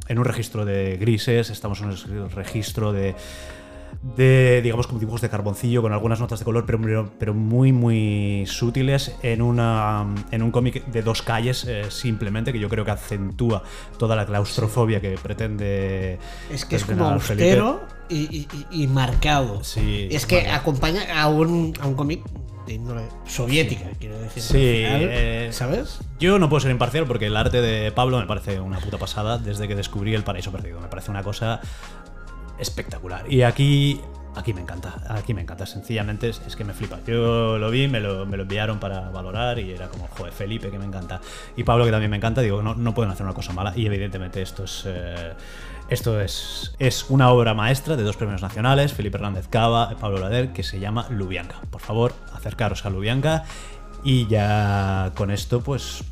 [0.09, 1.91] en un registro de grises, estamos en
[2.21, 3.15] un registro de,
[4.03, 8.45] de, digamos, como dibujos de carboncillo con algunas notas de color, pero, pero muy, muy
[8.47, 12.91] sutiles en, una, en un cómic de dos calles, eh, simplemente, que yo creo que
[12.93, 13.63] acentúa
[13.99, 16.19] toda la claustrofobia que pretende.
[16.51, 19.65] Es que es como austero y, y- marcado.
[19.65, 22.23] Sí, es que acompaña a un, a un cómic
[23.27, 24.43] soviética, quiero decir.
[24.43, 25.99] Sí, final, eh, ¿Sabes?
[26.19, 29.39] Yo no puedo ser imparcial porque el arte de Pablo me parece una puta pasada
[29.39, 30.81] desde que descubrí El Paraíso Perdido.
[30.81, 31.61] Me parece una cosa
[32.59, 33.31] espectacular.
[33.33, 34.01] Y aquí,
[34.35, 35.67] aquí me encanta, aquí me encanta.
[35.67, 36.99] Sencillamente es, que me flipa.
[37.07, 40.71] Yo lo vi, me lo, me lo enviaron para valorar y era como, joder, Felipe,
[40.71, 41.21] que me encanta.
[41.57, 42.41] Y Pablo, que también me encanta.
[42.41, 43.73] Digo, no, no pueden hacer una cosa mala.
[43.77, 44.85] Y evidentemente esto es...
[44.87, 45.35] eh,
[45.89, 50.19] esto es, es una obra maestra de dos premios nacionales, Felipe Hernández Cava y Pablo
[50.19, 51.61] Lader, que se llama Lubianca.
[51.71, 53.45] Por favor, acercaros a Lubianca.
[54.03, 56.03] Y ya con esto, pues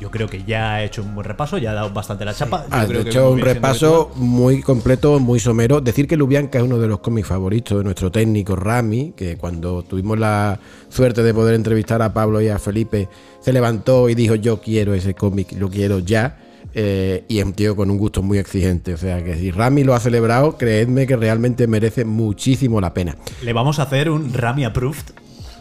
[0.00, 2.64] yo creo que ya he hecho un buen repaso, ya he dado bastante la chapa.
[2.70, 5.80] Has creo que hecho un repaso muy completo, muy somero.
[5.80, 9.82] Decir que Lubianca es uno de los cómics favoritos de nuestro técnico Rami, que cuando
[9.82, 13.08] tuvimos la suerte de poder entrevistar a Pablo y a Felipe,
[13.40, 16.38] se levantó y dijo: Yo quiero ese cómic, lo quiero ya.
[16.72, 18.94] Eh, y es un tío con un gusto muy exigente.
[18.94, 23.16] O sea que si Rami lo ha celebrado, creedme que realmente merece muchísimo la pena.
[23.42, 25.12] Le vamos a hacer un Rami Approved.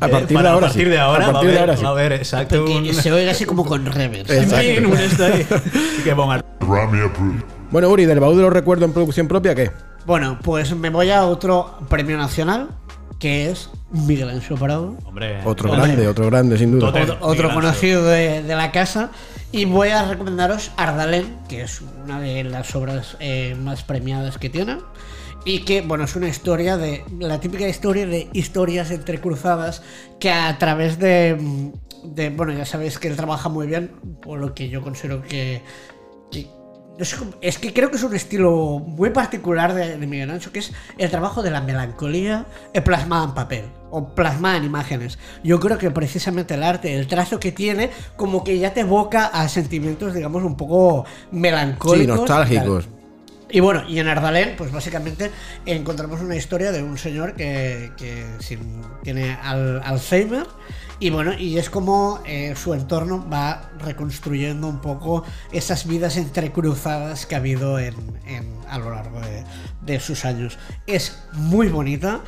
[0.01, 0.89] A eh, partir de ahora A partir sí.
[0.89, 2.65] de ahora, A partir va de ahora va a haber, exacto.
[2.65, 4.29] Que un- se oiga así como con reverb.
[4.31, 4.49] Exacto.
[4.51, 4.79] ¿sabes?
[4.85, 5.47] un esto ahí.
[5.99, 7.43] Y que ponga- Rami approved.
[7.71, 9.71] Bueno, Uri, del baúl de los recuerdos en producción propia, ¿qué?
[10.05, 12.69] Bueno, pues me voy a otro premio nacional,
[13.19, 14.95] que es Miguel Ancho Prado.
[15.05, 15.87] Hombre, Otro hombre.
[15.87, 16.87] grande, otro grande, sin duda.
[16.87, 17.03] Total.
[17.11, 19.09] Otro, otro conocido de, de la casa.
[19.51, 24.49] Y voy a recomendaros Ardalén, que es una de las obras eh, más premiadas que
[24.49, 24.77] tiene.
[25.49, 27.03] Y que, bueno, es una historia de.
[27.19, 29.81] La típica historia de historias entrecruzadas
[30.19, 31.71] que a través de.
[32.03, 33.89] de bueno, ya sabéis que él trabaja muy bien,
[34.21, 35.63] por lo que yo considero que.
[36.29, 36.45] que
[37.17, 40.59] cómo- es que creo que es un estilo muy particular de, de Miguel Ancho, que
[40.59, 42.45] es el trabajo de la melancolía
[42.75, 45.17] eh, plasmada en papel o plasmada en imágenes.
[45.43, 49.25] Yo creo que precisamente el arte, el trazo que tiene, como que ya te evoca
[49.25, 52.15] a sentimientos, digamos, un poco melancólicos.
[52.17, 52.85] Sí, nostálgicos.
[52.85, 52.98] tal.
[53.51, 55.31] Y bueno, y en Ardalén, pues básicamente
[55.65, 57.91] encontramos una historia de un señor que,
[59.03, 60.45] tiene al- Alzheimer.
[61.01, 67.25] Y bueno, y es como eh, su entorno va reconstruyendo un poco esas vidas entrecruzadas
[67.25, 67.95] que ha habido en,
[68.69, 69.21] a lo largo
[69.81, 70.59] de sus años.
[70.87, 72.19] Es muy bonita.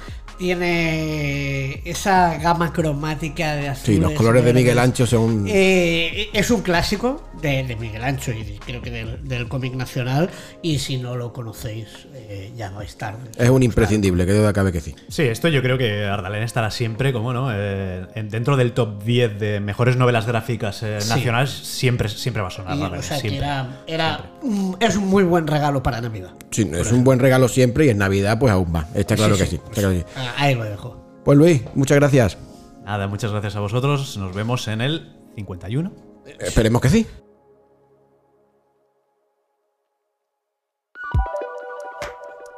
[0.41, 3.95] Tiene esa gama cromática de azules.
[3.95, 5.45] Sí, los colores de Miguel Ancho son.
[5.47, 9.73] Eh, es un clásico de, de Miguel Ancho y de- creo que del, del cómic
[9.75, 10.29] nacional.
[10.61, 13.29] Y si no lo conocéis, eh, ya vais tarde.
[13.37, 14.95] Es un imprescindible, que duda cabe que sí.
[15.09, 19.03] Sí, esto yo creo que Ardalén estará siempre, como no, Eh, en- dentro del top
[19.03, 21.09] 10 de mejores novelas gráficas eh, Sí.
[21.09, 22.75] nacionales, siempre, siempre va a sonar.
[22.77, 26.31] Y, Ardalén, o sea, que era, era un- es un muy buen regalo para Navidad.
[26.49, 28.87] Sí, es un buen regalo siempre y en Navidad, pues aún más.
[28.95, 29.55] Está claro que sí.
[29.55, 30.05] está claro que sí.
[30.37, 31.01] Ahí lo dejo.
[31.23, 32.37] Pues Luis, muchas gracias.
[32.83, 34.17] Nada, muchas gracias a vosotros.
[34.17, 35.91] Nos vemos en el 51.
[36.39, 37.07] Esperemos que sí.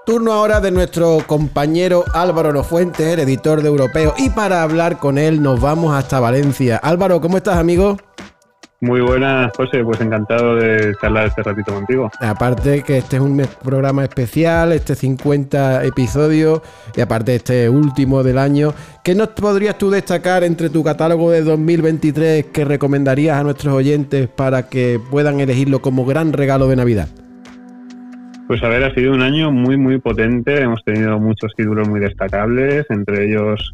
[0.06, 4.14] Turno ahora de nuestro compañero Álvaro Lofuentes, el editor de Europeo.
[4.18, 6.76] Y para hablar con él nos vamos hasta Valencia.
[6.78, 7.98] Álvaro, ¿cómo estás, amigo?
[8.84, 9.82] Muy buenas, José.
[9.82, 12.12] Pues encantado de charlar este ratito contigo.
[12.20, 16.62] Aparte que este es un programa especial, este 50 episodios,
[16.94, 21.44] y aparte este último del año, ¿qué nos podrías tú destacar entre tu catálogo de
[21.44, 27.08] 2023 que recomendarías a nuestros oyentes para que puedan elegirlo como gran regalo de Navidad?
[28.50, 30.60] Pues a ver, ha sido un año muy, muy potente.
[30.60, 33.74] Hemos tenido muchos títulos muy destacables, entre ellos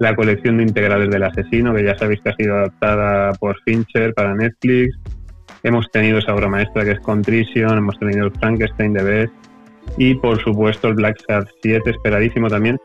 [0.00, 4.14] la colección de integrales del asesino, que ya sabéis que ha sido adaptada por Fincher
[4.14, 4.98] para Netflix.
[5.62, 9.32] Hemos tenido esa obra maestra que es Contrition, hemos tenido el Frankenstein de Best
[9.98, 12.78] y por supuesto el Black Sad 7, esperadísimo también.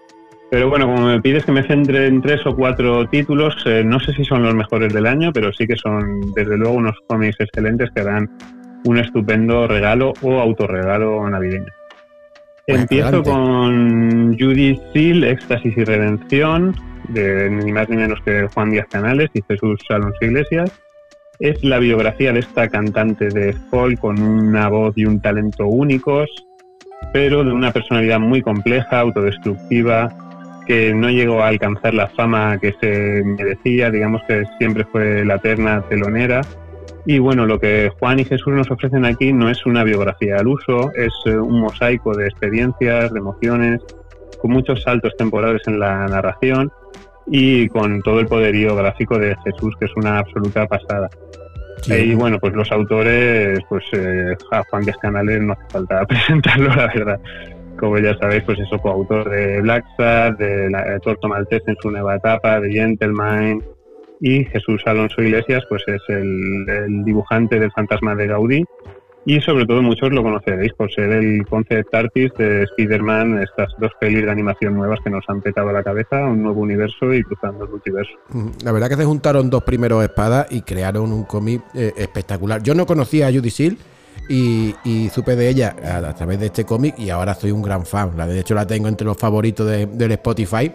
[0.52, 4.00] Pero bueno, como me pides que me centre en tres o cuatro títulos, eh, no
[4.02, 7.38] sé si son los mejores del año, pero sí que son desde luego unos cómics
[7.40, 8.30] excelentes que dan
[8.84, 11.72] un estupendo regalo o autorregalo navideño.
[12.68, 13.30] Pues Empiezo adelante.
[13.30, 16.76] con Judy Seal, Éxtasis y Redención,
[17.10, 20.72] de ni más ni menos que Juan Díaz Canales y Jesús Alonso Iglesias.
[21.40, 26.28] Es la biografía de esta cantante de folk con una voz y un talento únicos,
[27.14, 30.10] pero de una personalidad muy compleja, autodestructiva,
[30.66, 35.36] que no llegó a alcanzar la fama que se merecía, digamos que siempre fue la
[35.36, 36.42] eterna telonera.
[37.06, 40.48] Y bueno, lo que Juan y Jesús nos ofrecen aquí no es una biografía al
[40.48, 43.82] uso, es eh, un mosaico de experiencias, de emociones,
[44.42, 46.72] con muchos saltos temporales en la narración
[47.28, 51.10] y con todo el poderío gráfico de Jesús, que es una absoluta pasada.
[51.88, 56.70] Y bueno, pues los autores, pues eh, a Juan Díaz Canales no hace falta presentarlo,
[56.70, 57.20] la verdad.
[57.78, 61.76] Como ya sabéis, pues es coautor de Black Sad, de la, de Torto Maltés en
[61.82, 63.62] su nueva etapa, de Gentleman,
[64.22, 68.64] y Jesús Alonso Iglesias, pues es el, dibujante del Fantasma de Gaudí.
[69.28, 73.92] Y sobre todo muchos lo conoceréis por ser el concept artist de Spider-Man, estas dos
[74.00, 77.64] pelis de animación nuevas que nos han petado la cabeza, un nuevo universo y cruzando
[77.66, 78.12] el multiverso.
[78.30, 82.62] Mm, La verdad que se juntaron dos primeros espadas y crearon un cómic eh, espectacular.
[82.62, 83.78] Yo no conocía a Judy Seal
[84.30, 84.76] y,
[85.12, 88.16] supe de ella a, través de este cómic y ahora soy un gran fan.
[88.16, 90.72] De hecho la tengo entre los favoritos de- del Spotify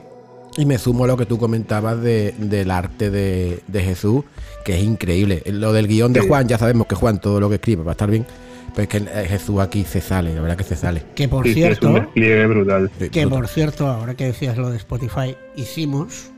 [0.57, 4.25] y me sumo a lo que tú comentabas de- del arte de, de Jesús,
[4.65, 5.43] que es increíble.
[5.47, 6.21] Lo del guion de.
[6.21, 8.27] Juan, ya sabemos que Juan todo lo que escribe va a estar bien,
[8.75, 11.03] pero es que eh, Jesús aquí se sale, la verdad que se sale.
[11.15, 12.91] Que por Sí, sí, es un cierto, despliegue brutal.
[12.99, 13.39] Sí, que brutal.
[13.41, 16.31] por cierto, ahora que decías lo de Spotify, hicimos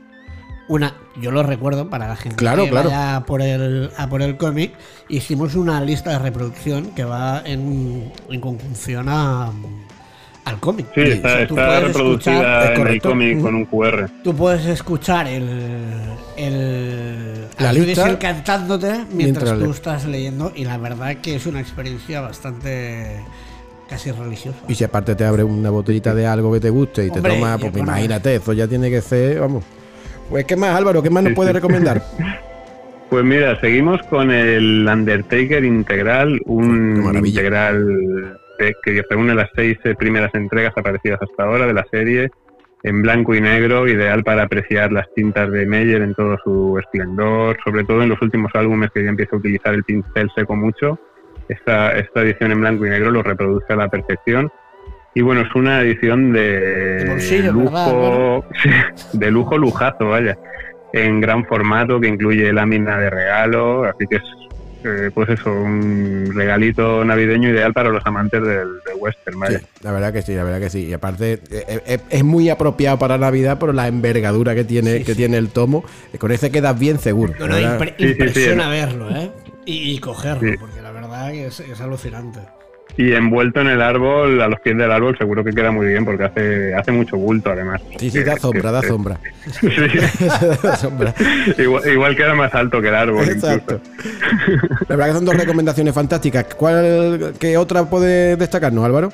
[0.69, 2.89] una, yo lo recuerdo para la gente Claro, que claro.
[2.89, 4.71] vaya a por el, a por el cómic,
[5.09, 9.51] hicimos una lista de reproducción que va en, en conjunción a,
[10.45, 10.87] al cómic.
[10.93, 12.33] Sí, O sea, está, tú está puedes reproducida
[12.63, 14.09] escuchar- es en el cómic con un QR.
[14.23, 15.47] Tú puedes escuchar el,
[16.37, 21.45] el La lista cantándote mientras, mientras tú le- estás leyendo y la verdad que es
[21.45, 23.21] una experiencia bastante
[23.89, 24.57] casi religiosa.
[24.67, 27.33] Y si aparte te abre una botellita de algo que te guste y te Hombre,
[27.35, 29.63] toma, y pues bueno, imagínate, eso ya tiene que ser, vamos.
[30.29, 31.03] Pues, ¿qué más, Álvaro?
[31.03, 31.55] ¿Qué más nos Sí, puedes sí.
[31.55, 32.03] recomendar?
[33.09, 37.41] Pues mira, seguimos con el Undertaker Integral, un maravilla.
[37.41, 42.29] integral que reúne las seis eh, primeras entregas aparecidas hasta ahora de la serie
[42.83, 47.57] en blanco y negro, ideal para apreciar las tintas de Meyer en todo su esplendor,
[47.63, 50.99] sobre todo en los últimos álbumes que ya empieza a utilizar el pincel seco mucho.
[51.47, 54.51] Esta, esta edición en blanco y negro lo reproduce a la perfección.
[55.15, 58.45] Y bueno, es una edición de, De bolsillo, ¿verdad, lujo,
[59.13, 60.37] de lujo lujazo, vaya,
[60.91, 64.23] en gran formato que incluye lámina de regalo, así que es
[64.83, 69.37] eh, pues eso, un regalito navideño ideal para los amantes del, del western.
[69.47, 70.85] Sí, la verdad que sí, la verdad que sí.
[70.87, 75.03] Y aparte, eh, eh, es, muy apropiado para Navidad por la envergadura que tiene, Sí,
[75.03, 75.17] que sí.
[75.17, 75.83] tiene el tomo.
[76.13, 77.33] Y Con ese quedas bien seguro.
[77.39, 77.79] No, no, la verdad.
[77.79, 79.31] impre- Sí, sí, sí, impresiona verlo, ¿eh?
[79.65, 80.57] Y, y cogerlo, Sí.
[80.59, 82.39] porque la verdad que es, es alucinante.
[82.95, 86.05] Y envuelto en el árbol, a los pies del árbol, seguro que queda muy bien
[86.05, 87.81] porque hace, hace mucho bulto además.
[87.97, 89.19] Sí, sí, da sombra, da sombra.
[89.61, 89.69] Sí.
[90.61, 91.13] Da sombra.
[91.57, 93.27] igual, igual queda más alto que el árbol.
[93.27, 93.79] Exacto.
[93.83, 94.85] incluso.
[94.87, 96.45] La verdad que son dos recomendaciones fantásticas.
[96.55, 99.11] ¿Cuál, ¿Qué otra puede destacarnos, Álvaro?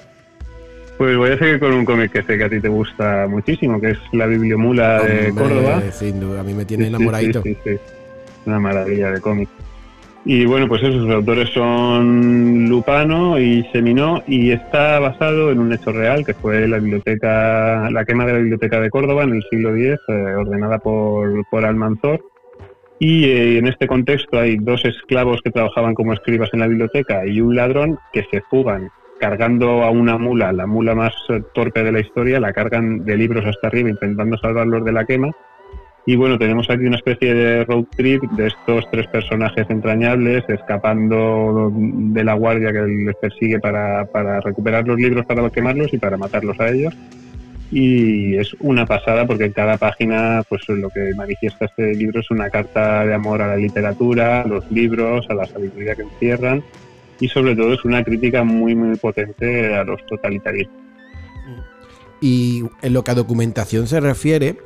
[0.98, 3.80] Pues voy a seguir con un cómic que sé que a ti te gusta muchísimo,
[3.80, 5.82] que es La Bibliomula de Hombre, Córdoba.
[5.94, 7.42] Sin duda, a mí me tiene enamoradito.
[7.42, 7.80] sí, sí, sí.
[8.46, 9.48] Una maravilla de cómic.
[10.26, 15.72] Y bueno, pues eso, sus autores son Lupano y Seminó y está basado en un
[15.72, 19.44] hecho real que fue la biblioteca, la quema de la biblioteca de Córdoba en el
[19.50, 22.22] siglo X, eh, ordenada por, por Almanzor.
[23.00, 27.26] Y eh, en este contexto hay dos esclavos que trabajaban como escribas en la biblioteca
[27.26, 28.90] y un ladrón que se fugan
[29.20, 31.14] cargando a una mula, la mula más
[31.54, 35.32] torpe de la historia, la cargan de libros hasta arriba intentando salvarlos de la quema.
[36.06, 41.72] Y bueno, tenemos aquí una especie de road trip de estos tres personajes entrañables escapando
[41.72, 46.18] de la guardia que les persigue para, para recuperar los libros para quemarlos y para
[46.18, 46.94] matarlos a ellos.
[47.72, 52.32] Y es una pasada porque en cada página, pues lo que manifiesta este libro es
[52.32, 56.64] una carta de amor a la literatura, a los libros, a la sabiduría que encierran
[57.20, 60.78] y sobre todo es una crítica muy muy potente a los totalitarismos.
[62.22, 64.58] Y en lo que a documentación se refiere,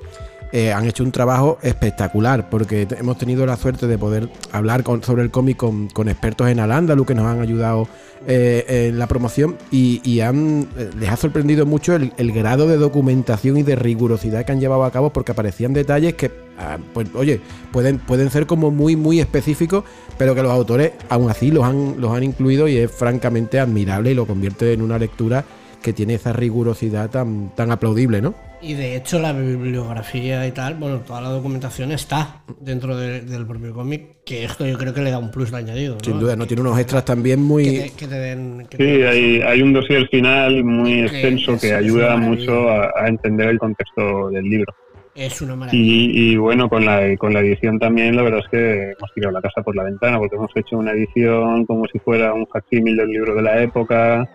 [0.53, 5.03] eh, han hecho un trabajo espectacular porque hemos tenido la suerte de poder hablar con-
[5.03, 7.87] sobre el cómic con, expertos en Al-Ándalus que nos han ayudado
[8.27, 12.77] eh, en la promoción y, han, eh, les ha sorprendido mucho el, el grado de
[12.77, 17.07] documentación y de rigurosidad que han llevado a cabo porque aparecían detalles que, ah, pues
[17.15, 17.41] oye,
[17.71, 19.83] pueden, pueden ser como muy, muy específicos,
[20.19, 24.11] pero que los autores aún así los han, los han incluido y es francamente admirable
[24.11, 25.43] y lo convierte en una lectura
[25.83, 28.33] que tiene esa rigurosidad tan, tan aplaudible, ¿no?
[28.61, 33.45] Y de hecho la bibliografía y tal, bueno, toda la documentación está dentro de- del
[33.45, 35.95] propio cómic, que esto yo creo que le da un plus de añadido.
[35.95, 35.99] ¿no?
[36.03, 37.65] Sin duda, no tiene unos extras también muy...
[37.65, 38.67] Que te, que te den...
[38.69, 42.15] que te Sí, den hay, hay un dossier final muy Que extenso es- que ayuda
[42.15, 44.73] una mucho a, a entender el contexto del libro.
[45.15, 45.83] Es una maravilla.
[45.83, 49.33] Y, y bueno, con la, con la edición también, la verdad es que hemos tirado
[49.33, 52.95] la casa por la ventana, porque hemos hecho una edición como si fuera un facsímil
[52.97, 54.27] del libro de la época,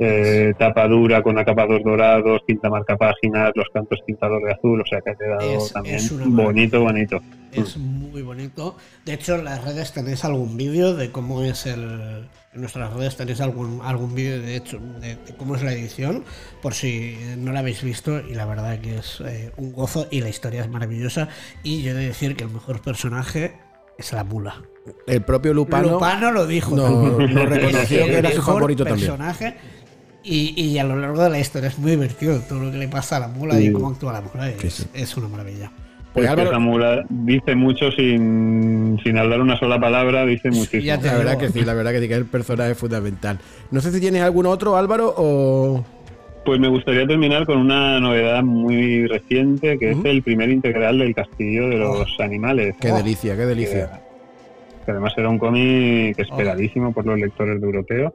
[0.00, 4.84] eh, tapa dura con acabados dorados, tinta marca páginas, los cantos tintados de azul, o
[4.86, 7.20] sea que ha quedado Es- también es bonito, bonito.
[7.52, 8.76] Es muy bonito.
[9.04, 12.28] De hecho, en las redes tenéis algún vídeo de cómo es el.
[12.52, 16.24] En nuestras redes tenéis algún, algún vídeo de hecho de, de cómo es la edición,
[16.62, 20.20] por si no la habéis visto, y la verdad que es eh, un gozo y
[20.20, 21.28] la historia es maravillosa.
[21.62, 23.52] Y yo he de decir que el mejor personaje
[23.98, 24.62] es la mula.
[25.06, 26.74] El propio Lupano, Lupano lo dijo.
[26.74, 29.10] no, no reconoció que era el su favorito también.
[30.22, 32.88] Y, y a lo largo de la historia es muy divertido todo lo que le
[32.88, 34.50] pasa a la mula y cómo actúa la mula.
[34.50, 35.70] Es, Sí, es una maravilla.
[36.12, 40.82] Pues Pues que esa mula dice mucho sin, sin hablar una sola palabra, dice muchísimo.
[40.82, 43.38] Ya La verdad que sí, la verdad que sí, que es el personaje fundamental.
[43.70, 45.84] No sé si tienes algún otro, Álvaro, o...
[46.44, 51.14] Pues me gustaría terminar con una novedad muy reciente, que es el primer integral del
[51.14, 52.74] Castillo de los Animales.
[52.80, 52.96] Qué Oh.
[52.96, 54.00] delicia, qué delicia.
[54.84, 58.14] que además era un cómic esperadísimo por los lectores de Europeo.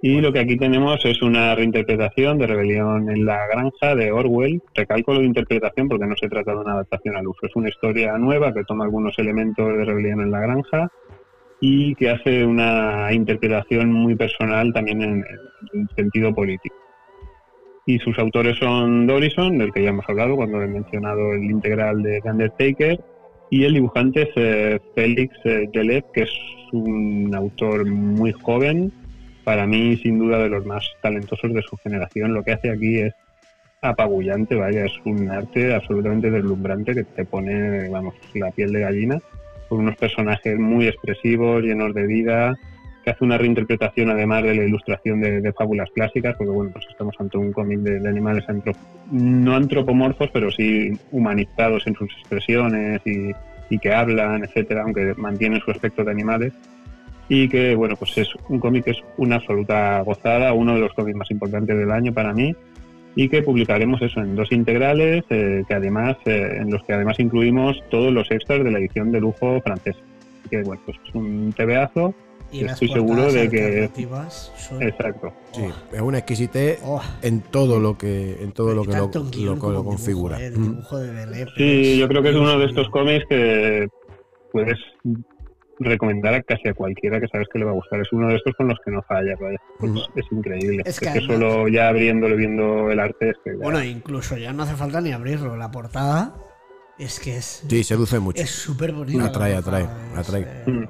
[0.00, 4.62] Y lo que aquí tenemos es una reinterpretación de Rebelión en la Granja de Orwell.
[4.74, 7.46] Recalco lo de interpretación porque no se trata de una adaptación al uso.
[7.46, 10.88] Es una historia nueva que toma algunos elementos de Rebelión en la Granja
[11.60, 15.24] y que hace una interpretación muy personal también en,
[15.72, 16.76] en sentido político.
[17.84, 22.02] Y sus autores son Dorison, del que ya hemos hablado cuando he mencionado el integral
[22.02, 23.00] de The Undertaker,
[23.50, 26.32] y el dibujante es eh, Félix eh, Delep, que es
[26.72, 28.92] un autor muy joven,
[29.48, 32.34] para mí sin duda de los más talentosos de su generación.
[32.34, 33.14] Lo que hace aquí es
[33.80, 39.18] apabullante, vaya, es un arte absolutamente deslumbrante que te pone, vamos, la piel de gallina,
[39.70, 42.54] con unos personajes muy expresivos, llenos de vida,
[43.02, 47.14] que hace una reinterpretación además de la ilustración de, fábulas clásicas, porque bueno, pues estamos
[47.18, 48.76] ante un cómic de, animales antro-
[49.10, 53.30] no antropomorfos, pero sí humanizados en sus expresiones y,
[53.70, 56.52] y que hablan, etcétera, aunque mantienen su aspecto de animales.
[57.28, 60.92] Y que, bueno, pues es un cómic que es una absoluta gozada, uno de los
[60.94, 62.54] cómics más importantes del año para mí,
[63.14, 67.18] y que publicaremos eso en dos integrales, eh, que además, eh, en los que además
[67.20, 69.98] incluimos todos los extras de la edición de lujo francesa.
[70.40, 72.14] Así que, bueno, pues es un tebeazo.
[72.50, 73.90] Y las Estoy seguro de que-
[74.56, 75.34] son- Exacto.
[75.52, 77.02] Sí, es una exquisitez Oh.
[77.20, 80.38] en todo lo que en todo lo que lo, lo- lo en configura.
[80.38, 80.46] dibujo, ¿eh?
[80.46, 80.70] El Mm.
[80.70, 83.88] dibujo de Delep Sí, es- yo creo que es uno de estos cómics que
[84.50, 84.78] puedes
[85.80, 88.00] recomendar a casi a cualquiera que sabes que le va a gustar.
[88.00, 89.58] Es uno de estos con los que no falla, vaya.
[89.78, 90.82] Pues es increíble.
[90.84, 94.52] Es Es que solo ya abriéndolo, viendo el arte, es que ya- Bueno, incluso ya
[94.52, 95.56] no hace falta ni abrirlo.
[95.56, 96.34] La portada
[96.98, 98.42] es que es Sí, seduce mucho.
[98.42, 99.18] es súper bonita.
[99.18, 100.42] la Atrae, atrae, es, atrae.
[100.42, 100.84] eh, Mm.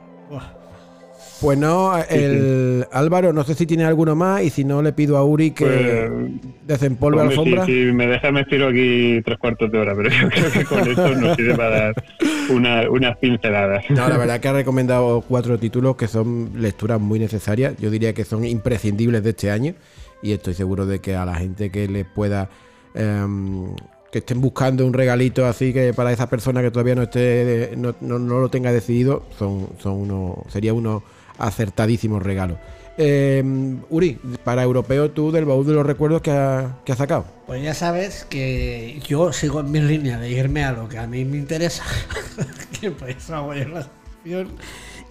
[1.41, 5.17] Pues no, el Álvaro, no sé si tiene alguno más y si no le pido
[5.17, 7.65] a Uri que Pues, desempolve hombre, alfombra.
[7.65, 10.65] Si, si me deja, me estiro aquí tres cuartos de hora, pero yo creo que
[10.65, 12.05] con esto nos sirve para dar
[12.51, 13.85] una- unas pinceladas.
[13.89, 17.75] No, la verdad que ha recomendado cuatro títulos que son lecturas muy necesarias.
[17.79, 19.75] Yo diría que son imprescindibles de este año
[20.23, 22.49] y estoy seguro de que a la gente que les pueda...
[22.95, 23.77] em,
[24.11, 27.95] que estén buscando un regalito así que para esa persona que todavía no esté no,
[28.01, 31.03] no- no lo tenga decidido son, son uno sería unos
[31.39, 32.59] acertadísimos regalos
[33.01, 37.27] Em, Uri para europeo tú del baúl de los recuerdos que ha, que has sacado
[37.47, 41.07] Pues ya sabes que yo sigo en mi línea de irme a lo que a
[41.07, 41.85] mí me interesa,
[42.81, 44.49] que por eso hago yo la sección,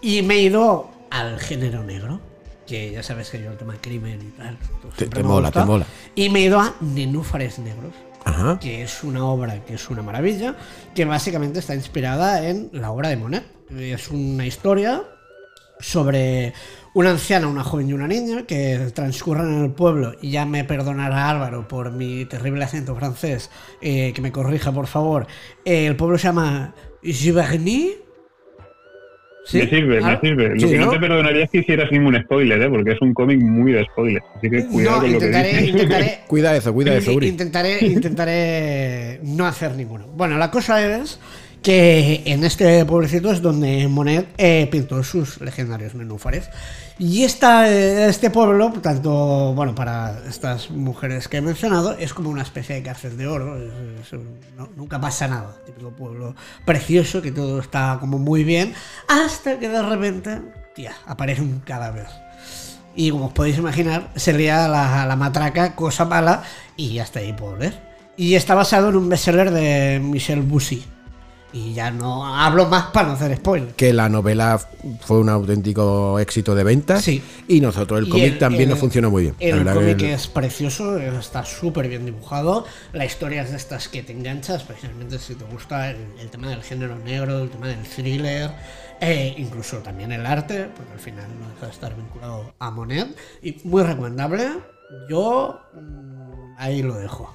[0.02, 2.20] y me he ido al género negro,
[2.68, 4.58] que ya sabes que yo el tema crimen y tal.
[4.82, 5.62] pues Te- mola, gusta.
[5.62, 5.86] te mola.
[6.14, 7.94] Y me he ido a Nenúfares Negros,
[8.26, 8.60] Ajá.
[8.60, 10.56] que es una obra que es una maravilla,
[10.94, 13.46] que básicamente está inspirada en la obra de Monet.
[13.80, 15.04] Es una historia
[15.80, 16.54] sobre
[16.94, 20.64] una anciana, una joven y una niña que transcurren en el pueblo, y ya me
[20.64, 23.52] perdonará Álvaro por mi terrible acento francés,
[23.82, 25.28] eh, que me corrija por favor.
[25.64, 26.74] Eh, el pueblo se llama
[27.04, 27.92] Giverny.
[29.46, 29.60] ¿Sí?
[29.60, 30.20] Me sirve, ¿Ah?
[30.22, 30.50] me sirve.
[30.56, 30.92] Lo Sí, que no, ¿no?
[30.92, 32.70] te perdonaría es que hicieras ningún spoiler, ¿eh?
[32.70, 34.26] porque es un cómic muy de spoilers.
[34.36, 35.68] Así que cuidado No, con lo que dices.
[35.70, 40.08] intentaré, cuida eso cuida eso Uri Intentaré, intentaré no hacer ninguno.
[40.08, 41.20] Bueno, la cosa es
[41.68, 46.50] que en este pueblecito es donde Monet eh, pintó sus legendarios nenúfares.
[46.98, 52.30] Y esta, eh, este pueblo, tanto bueno para estas mujeres que he mencionado, es como
[52.30, 53.58] una especie de cárcel de oro.
[54.78, 55.58] nunca pasa nada.
[55.66, 58.74] Típico pueblo precioso, que todo está como muy bien,
[59.10, 60.42] hasta que de repente,
[60.74, 62.08] tía, aparece un cadáver.
[62.96, 66.44] Y como os podéis imaginar, se lía la, la matraca, cosa mala,
[66.78, 67.78] y hasta ahí puedo leer.
[68.16, 70.86] Y está basado en un bestseller de Michel Bussy.
[71.54, 73.74] Y ya no hablo más para no hacer spoiler.
[73.76, 74.60] que la novela
[75.02, 77.24] fue un auténtico éxito de ventas Sí.
[77.48, 81.88] y nosotros el cómic también nos funcionó muy bien El cómic es precioso, está súper
[81.88, 82.66] bien dibujado.
[82.92, 86.50] La historia es de estas que te enganchas, especialmente si te gusta el, el tema
[86.50, 88.52] del género negro, el tema del thriller,
[89.00, 93.16] e incluso también el arte, porque al final no deja de estar vinculado a Monet.
[93.42, 94.50] Y muy recomendable.
[95.10, 97.34] Yo mm, ahí lo dejo.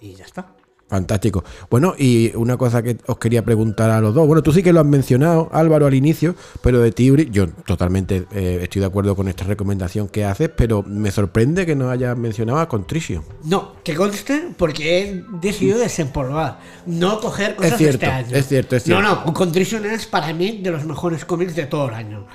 [0.00, 0.54] Y ya está.
[0.92, 1.42] Fantástico.
[1.70, 4.26] Bueno, y una cosa que os quería preguntar a los dos.
[4.26, 7.48] Bueno, tú sí que lo has mencionado, Álvaro, al inicio, pero de ti, Uri, yo
[7.48, 11.88] totalmente eh, estoy de acuerdo con esta recomendación que haces, pero me sorprende que no
[11.88, 13.24] hayas mencionado a Contrition.
[13.44, 18.36] No, que conste porque he decidido desempolvar, no coger cosas Es cierto, de este año.
[18.36, 19.02] es cierto, es cierto.
[19.02, 22.26] No, no, Contrition es para mí de los mejores cómics de todo el año.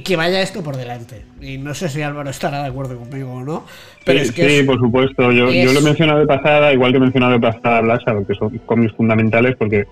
[0.00, 1.22] Que vaya esto por delante.
[1.40, 3.66] Y no sé si Álvaro estará de acuerdo conmigo o no,
[4.06, 5.30] pero sí, es que sí, es- por supuesto.
[5.32, 7.80] Yo, es- yo lo he mencionado de pasada, igual que he mencionado de pasada a
[7.82, 9.84] Blasa, porque son cómics fundamentales, porque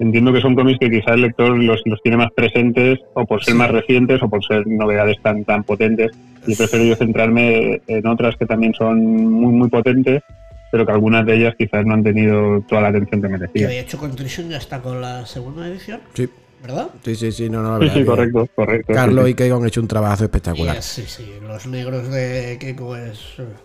[0.00, 3.44] entiendo que son cómics que quizás el lector los, los tiene más presentes, o por
[3.44, 6.10] ser más recientes, o por ser novedades tan, tan potentes.
[6.46, 10.22] Y prefiero yo centrarme en otras que también son muy, muy potentes,
[10.72, 13.70] pero que algunas de ellas quizás no han tenido toda la atención que que merecían.
[13.70, 16.28] de hecho Contrition ya está con la segunda edición, Sí,
[16.64, 16.90] ¿verdad?
[17.02, 18.92] sí, sí, sí, no, no, la Sí, verdad sí, que correcto, correcto.
[18.92, 20.82] Carlos sí, y Keiko han hecho un trabajo espectacular.
[20.82, 23.18] Sí, sí, los negros de Keiko es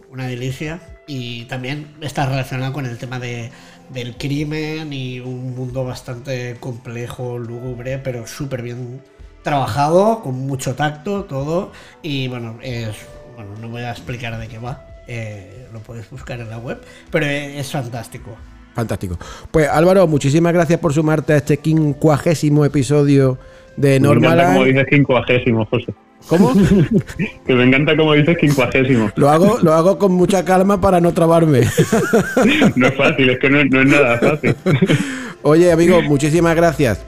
[0.09, 3.51] una delicia y también está relacionado con el tema de,
[3.89, 9.01] del crimen y un mundo bastante complejo, lúgubre, pero súper bien
[9.43, 11.71] trabajado, con mucho tacto, todo.
[12.01, 12.95] Y bueno, es,
[13.35, 16.81] bueno, no voy a explicar de qué va, eh, lo podéis buscar en la web,
[17.11, 18.37] pero es fantástico.
[18.80, 19.17] Fantástico.
[19.51, 23.38] Pues Álvaro, muchísimas gracias por sumarte a este quincuagésimo episodio
[23.75, 24.65] de Me encanta como Normal.
[24.65, 25.93] dices quincuagésimo, José.
[26.27, 26.53] ¿Cómo?
[27.45, 29.09] Que me encanta como dices quincuagésimo.
[29.15, 31.61] Lo hago, lo hago con mucha calma para no trabarme.
[32.75, 34.55] No es fácil, es que no, no es nada fácil.
[35.41, 37.05] Oye, amigo, muchísimas gracias.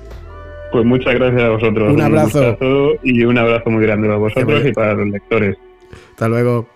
[0.72, 1.94] Pues muchas gracias a vosotros.
[1.94, 2.40] Un abrazo.
[2.40, 5.58] gustazo y un abrazo muy grande para vosotros y para los lectores.
[6.12, 6.68] Hasta luego.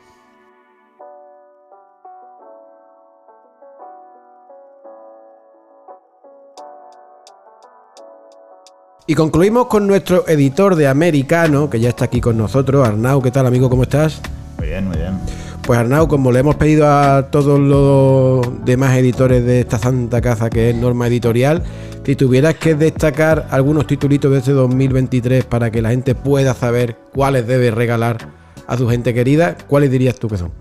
[9.08, 12.88] Y concluimos con nuestro editor de americano, que ya está aquí con nosotros.
[12.88, 13.70] Arnau, ¿qué tal, amigo?
[13.70, 14.20] ¿Cómo estás?
[14.58, 15.20] Muy bien, muy bien.
[15.62, 20.50] Pues Arnau, como le hemos pedido a todos los demás editores de esta santa casa
[20.50, 21.62] que es Norma Editorial,
[22.04, 26.98] si tuvieras que destacar algunos titulitos de este 2023 para que la gente pueda saber
[27.14, 28.18] cuáles debe regalar
[28.66, 30.52] a su gente querida, ¿cuáles dirías tú que son?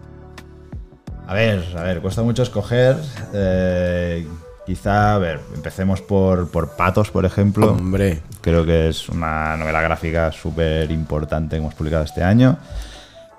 [1.26, 2.96] A ver, a ver, cuesta mucho escoger.
[3.32, 4.26] eh,
[4.66, 7.72] quizá, a ver, empecemos por, por Patos, por ejemplo.
[7.72, 12.58] Hombre, Creo que es una novela gráfica súper importante que hemos publicado este año,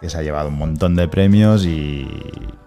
[0.02, 2.08] que se ha llevado un montón de premios y,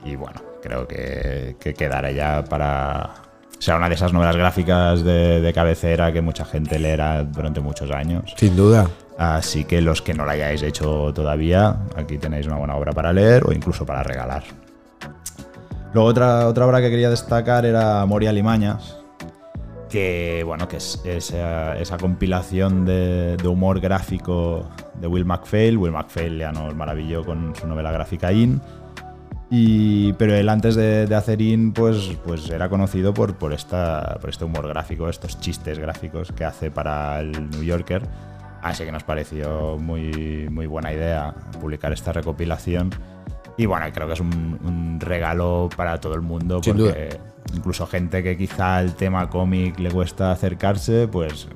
[0.04, 3.10] y bueno, creo que, que quedará ya para...
[3.58, 7.58] O sea, una de esas novelas gráficas de, de cabecera que mucha gente leerá durante
[7.60, 8.32] muchos años.
[8.36, 8.88] sin duda.
[9.18, 13.12] Así que los que no la hayáis hecho todavía, aquí tenéis una buena obra para
[13.12, 14.44] leer o incluso para regalar.
[15.94, 18.98] Luego otra, otra obra que quería destacar era Moria Limañas,
[19.88, 24.68] que bueno, que es esa, esa compilación de, de humor gráfico
[25.00, 25.78] de Will MacPhail.
[25.78, 28.60] Will MacPhail ya nos maravilló con su novela gráfica In.
[29.50, 34.18] Y, pero él antes de, de hacer In, pues, pues era conocido por, por, esta,
[34.20, 38.02] por este humor gráfico, estos chistes gráficos que hace para el New Yorker.
[38.60, 42.90] Así que nos pareció muy, muy buena idea publicar esta recopilación.
[43.58, 47.18] Y bueno, creo que es un, un regalo para todo el mundo Sin porque
[47.54, 51.48] incluso gente que quizá el tema cómic le cuesta acercarse, pues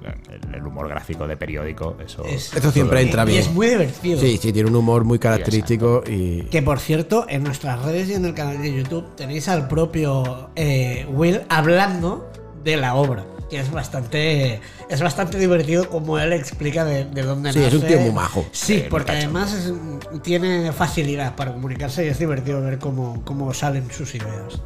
[0.48, 3.40] el, el humor gráfico de periódico, eso, Es- Eso siempre entra Y bien.
[3.40, 4.18] es muy divertido.
[4.20, 6.42] Sí, sí, tiene un humor muy característico y.
[6.44, 10.50] Que por cierto, en nuestras redes y en el canal de YouTube tenéis al propio
[10.56, 12.28] eh, Will hablando
[12.64, 13.24] de la obra.
[13.52, 14.62] Que es bastante.
[14.88, 17.76] Es bastante divertido como él explica de, de dónde Sí, nace.
[17.76, 18.46] es un tío muy majo.
[18.50, 23.52] Sí, Sí, porque además es- tiene facilidad para comunicarse y es divertido ver cómo, cómo
[23.52, 24.58] salen sus ideas.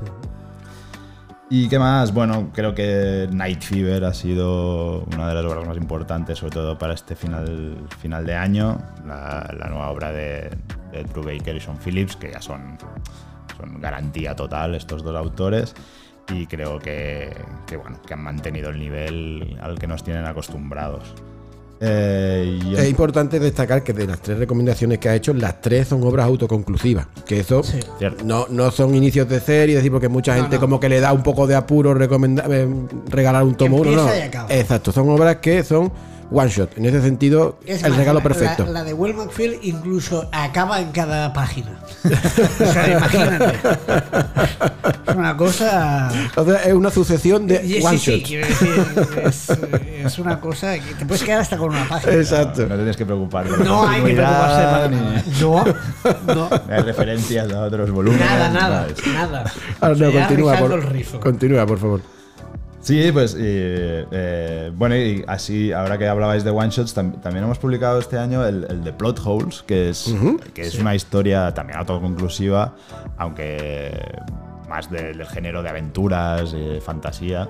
[1.51, 2.15] ¿Y qué más?
[2.15, 6.79] Bueno, creo que Night Fever ha sido una de las obras más importantes, sobre todo
[6.79, 8.79] para este final, final de año.
[9.05, 10.49] La, la nueva obra de,
[10.93, 12.79] de Drew Baker y Sean Phillips, que ya son,
[13.57, 15.75] son garantía total estos dos autores.
[16.33, 17.33] Y creo que,
[17.67, 21.15] que, bueno, que han mantenido el nivel al que nos tienen acostumbrados.
[21.79, 25.89] Eh, y Es importante destacar que de las tres recomendaciones que ha hecho, las tres
[25.89, 27.07] son obras autoconclusivas.
[27.27, 27.79] Que eso Sí.
[28.25, 30.61] No, no son inicios de serie, es decir, porque mucha No, gente no.
[30.63, 32.69] como que le da un poco de apuro eh,
[33.09, 33.91] regalar un tomo uno.
[34.07, 34.09] No.
[34.49, 35.93] Exacto, son obras que son
[36.31, 36.77] one shot.
[36.77, 38.65] En ese sentido, Es el más, regalo perfecto.
[38.67, 41.79] La, la de Will McPhail incluso acaba en cada página.
[42.05, 43.55] o sea, imagínate.
[45.09, 46.11] Es una cosa.
[46.37, 48.85] O sea, es una sucesión de Y- one sí, sí, quiero decir,
[49.25, 49.51] es,
[50.05, 52.13] es una cosa que te puedes quedar hasta con una página.
[52.15, 52.67] Exacto.
[52.67, 53.65] No tienes que preocuparte.
[53.65, 55.23] No hay que preocuparse para ni- nada.
[56.35, 58.27] No, hay referencias a otros volúmenes.
[58.27, 59.45] Nada, nada, es- nada.
[59.81, 60.13] O sea, no,
[60.59, 62.16] por, continúa, por favor.
[62.87, 67.45] Sí, pues eh, eh, bueno, y así, ahora que hablabais de one shots, tam- también
[67.45, 70.07] hemos publicado este año el, el de Plot Holes, que es,
[70.55, 72.77] que es una historia también autoconclusiva,
[73.19, 73.91] aunque
[74.69, 77.49] más de- del género de aventuras, eh, fantasía.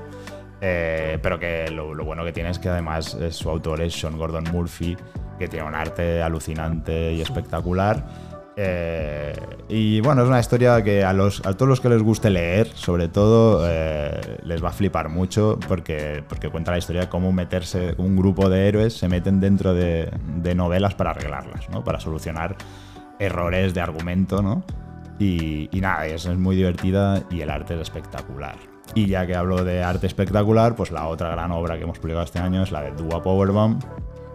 [0.63, 3.93] eh, pero que lo, lo bueno que tiene es que además eh, su autor es
[3.93, 4.97] Sean Gordon Murphy,
[5.39, 8.07] que tiene un arte alucinante y espectacular.
[8.59, 9.35] Eh,
[9.69, 12.69] y bueno, es una historia que a, los, a todos los que les guste leer,
[12.75, 17.33] sobre todo, eh, les va a flipar mucho porque, porque cuenta la historia de cómo
[17.33, 21.85] meterse, un grupo de héroes se meten dentro de, de novelas para arreglarlas, ¿no?
[21.85, 22.57] para solucionar
[23.19, 24.41] errores de argumento.
[24.41, 24.65] ¿no?
[25.19, 28.57] Y, y nada, es, es muy divertida y el arte es espectacular.
[28.95, 32.25] Y ya que hablo de arte espectacular, pues la otra gran obra que hemos publicado
[32.25, 33.83] este año es la de Dua Powerbomb,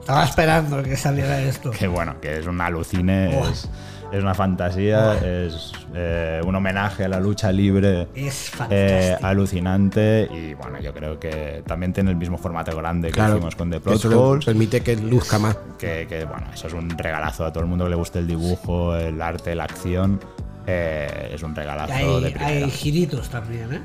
[0.02, 1.72] Estaba esperando que saliera esto.
[1.80, 3.70] que bueno, que es un alucine, es,
[4.12, 10.54] es una fantasía, es eh, un homenaje a la lucha libre Es eh, alucinante y
[10.54, 13.82] bueno, yo creo que también tiene el mismo formato grande que Claro, hicimos con The
[14.16, 14.46] Holes.
[14.46, 15.58] permite que luzca más.
[15.78, 18.28] Que, que, bueno, eso es un regalazo a todo el mundo que le guste el
[18.28, 20.20] dibujo, el arte, la acción.
[20.68, 23.82] eh, es un regalazo hay, de hay giritos también, ¿eh?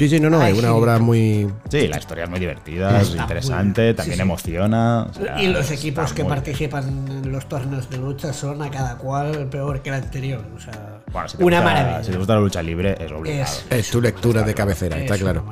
[0.00, 0.72] Sí, sí, no, no, Ay, es una sí.
[0.74, 1.46] obra muy.
[1.70, 4.22] Sí, la historia es muy divertida, es interesante, muy- también sí, sí.
[4.22, 5.02] emociona.
[5.10, 8.70] o sea, y los equipos que muy- participan en los torneos de lucha son a
[8.70, 10.42] cada cual peor que el anterior.
[10.56, 12.02] O sea, Bueno, si una gusta- maravilla.
[12.04, 13.42] Si te gusta la lucha libre, es obligado.
[13.42, 15.44] Es- Es tu lectura de cabecera, está Es claro.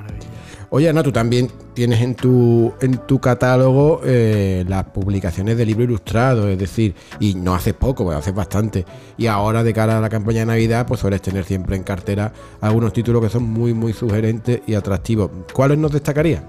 [0.70, 5.84] Oye, Ana, tú también tienes en tu, en tu catálogo eh, las publicaciones de libro
[5.84, 8.84] ilustrado, es decir, y no haces poco, pues haces bastante.
[9.16, 12.34] Y ahora, de cara a la campaña de Navidad, pues sueles tener siempre en cartera
[12.60, 15.30] algunos títulos que son muy, muy sugerentes y atractivos.
[15.54, 16.42] ¿Cuáles nos destacaría?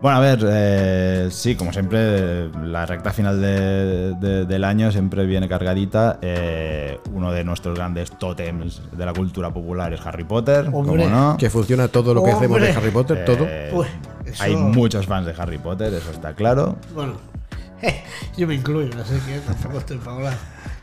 [0.00, 5.26] Bueno, a ver, eh, sí, como siempre, la recta final de- de- del año siempre
[5.26, 6.18] viene cargadita.
[6.22, 11.02] Eh, uno de nuestros grandes tótems de la cultura popular es Harry Potter, Hombre.
[11.04, 11.36] como no.
[11.36, 12.70] Que funciona todo lo que hacemos de.
[12.70, 13.44] Harry Potter, todo.
[13.48, 13.86] Eh, Uy,
[14.24, 16.76] eso- Hay muchos fans de Harry Potter, eso está claro.
[16.94, 17.14] Bueno,
[18.36, 20.34] yo me incluyo, así que tampoco estoy para hablar.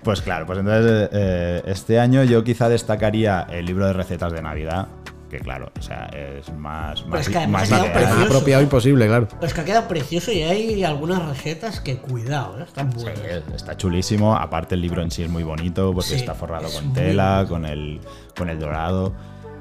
[0.03, 4.41] Pues claro, pues entonces eh, este año yo quizá destacaría el libro de recetas de
[4.41, 4.87] Navidad,
[5.29, 7.69] que claro, o sea, es más, más, es que más.
[7.69, 7.81] Más
[8.25, 9.27] apropiado imposible, claro.
[9.29, 12.63] Pero es que ha quedado precioso y hay algunas recetas que cuidado, ¿eh?
[12.63, 13.21] están Sí, buenas.
[13.55, 14.35] está chulísimo.
[14.35, 17.45] Aparte, el libro en sí es muy bonito porque Sí, está forrado es con tela,
[17.47, 18.01] con el,
[18.37, 19.13] con el dorado.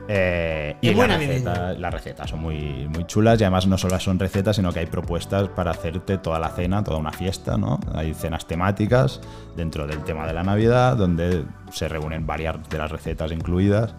[0.07, 4.19] Eh, y las recetas, las recetas son muy, muy chulas y además no solo son
[4.19, 7.81] recetas, sino que hay propuestas para hacerte toda la cena, toda una fiesta, ¿no?
[7.95, 9.23] Hay cenas temáticas
[9.57, 13.95] dentro del tema de la Navidad donde se reúnen varias de las recetas incluidas,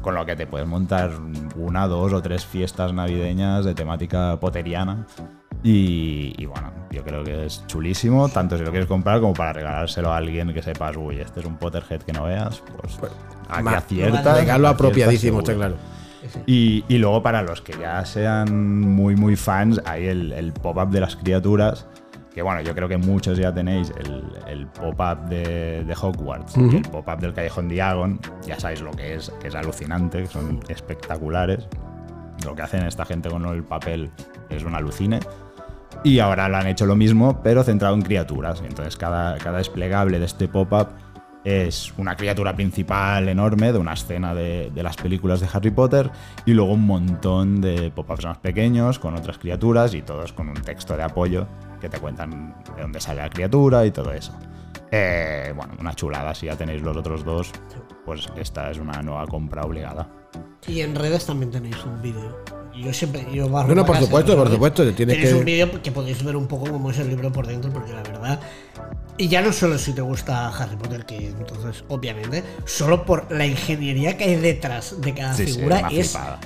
[0.00, 1.10] con lo que te puedes montar
[1.56, 5.06] una, dos o tres fiestas navideñas de temática poteriana.
[5.64, 9.52] Y, y bueno, yo creo que es chulísimo, tanto si lo quieres comprar como para
[9.52, 12.98] regalárselo a alguien que sepas, uy, este es un Potterhead que no veas, pues
[13.48, 14.34] aquí Ma- acierta.
[14.34, 15.76] Regalo apropiadísimo, está claro.
[16.46, 20.90] Y, y luego para los que ya sean muy, muy fans, hay el, el pop-up
[20.90, 21.86] de las criaturas.
[22.34, 26.76] Que bueno, yo creo que muchos ya tenéis el, el pop-up de, de Hogwarts y
[26.76, 28.20] el pop-up del Callejón Diagon.
[28.46, 31.68] Ya sabéis lo que es, que es alucinante, que son espectaculares.
[32.44, 34.10] Lo que hacen esta gente con el papel
[34.48, 35.20] es un alucine.
[36.04, 38.62] Y ahora lo han hecho lo mismo, pero centrado en criaturas.
[38.66, 40.88] Entonces cada, cada desplegable de este pop-up
[41.44, 46.10] es una criatura principal enorme de una escena de, de las películas de Harry Potter
[46.46, 50.54] y luego un montón de pop-ups más pequeños con otras criaturas y todos con un
[50.54, 51.48] texto de apoyo
[51.82, 54.32] que te cuentan de dónde sale la criatura y todo eso.
[54.90, 56.34] Eh, bueno, una chulada.
[56.34, 57.50] Si ya tenéis los otros dos,
[58.06, 60.08] pues esta es una nueva compra obligada.
[60.66, 62.38] Y en redes también tenéis un vídeo.
[62.74, 64.38] Yo siempre, yo barro Bueno, para por casa, supuesto, ¿no?
[64.44, 67.30] por supuesto, tienes que- un vídeo que podéis ver un poco cómo es el libro
[67.30, 68.40] por dentro, porque la verdad.
[69.18, 73.44] Y ya no solo si te gusta Harry Potter, que entonces, obviamente, solo por la
[73.44, 76.40] ingeniería que hay detrás de cada Sí, figura es flipada.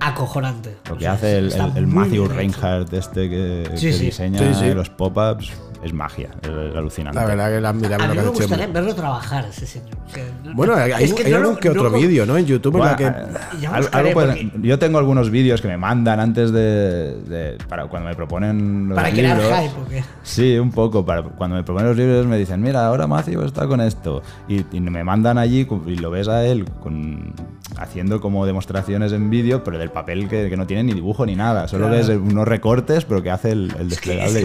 [0.00, 0.76] Acojonante.
[0.88, 2.28] Lo O que sea, hace el, Matthew.
[2.28, 4.04] Reinhardt este que, Sí, que sí.
[4.06, 4.74] diseña Sí, sí.
[4.74, 5.52] los pop-ups
[5.86, 7.18] es magia, es, es alucinante.
[7.18, 9.88] La verdad que la admirable A mí me gustaría verlo trabajar, ese señor.
[10.06, 12.36] O sea, no- Bueno, hay, es que hay no algún lo- que otro vídeo, ¿no?
[12.36, 13.04] En YouTube en la que.
[13.04, 17.14] eh, algo- buscaré, algo puede- porque- Yo tengo algunos vídeos que me mandan antes de,
[17.22, 19.58] de- para cuando me proponen los Para crear libros.
[19.58, 20.04] hype, ¿o qué?
[20.22, 21.04] Sí, un poco.
[21.04, 24.22] Para, cuando me proponen los libros me dicen, mira, ahora Matthew está con esto.
[24.48, 27.32] Y, y me mandan allí y lo ves a él con,
[27.78, 31.36] haciendo como demostraciones en vídeo, pero del papel que, que no tiene ni dibujo ni
[31.36, 31.68] nada.
[31.68, 34.28] Solo ves unos recortes, pero que hace el, el Es que, desplegable.
[34.40, 34.44] es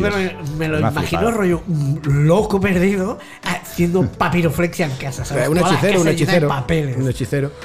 [0.50, 5.26] que me lo, me imagino rollo un loco perdido haciendo papiroflexia en casa.
[5.26, 5.48] ¿sabes?
[5.50, 6.48] Un hechicero, un de hechicero.
[6.48, 6.98] papeles.
[6.98, 7.52] Un hechicero.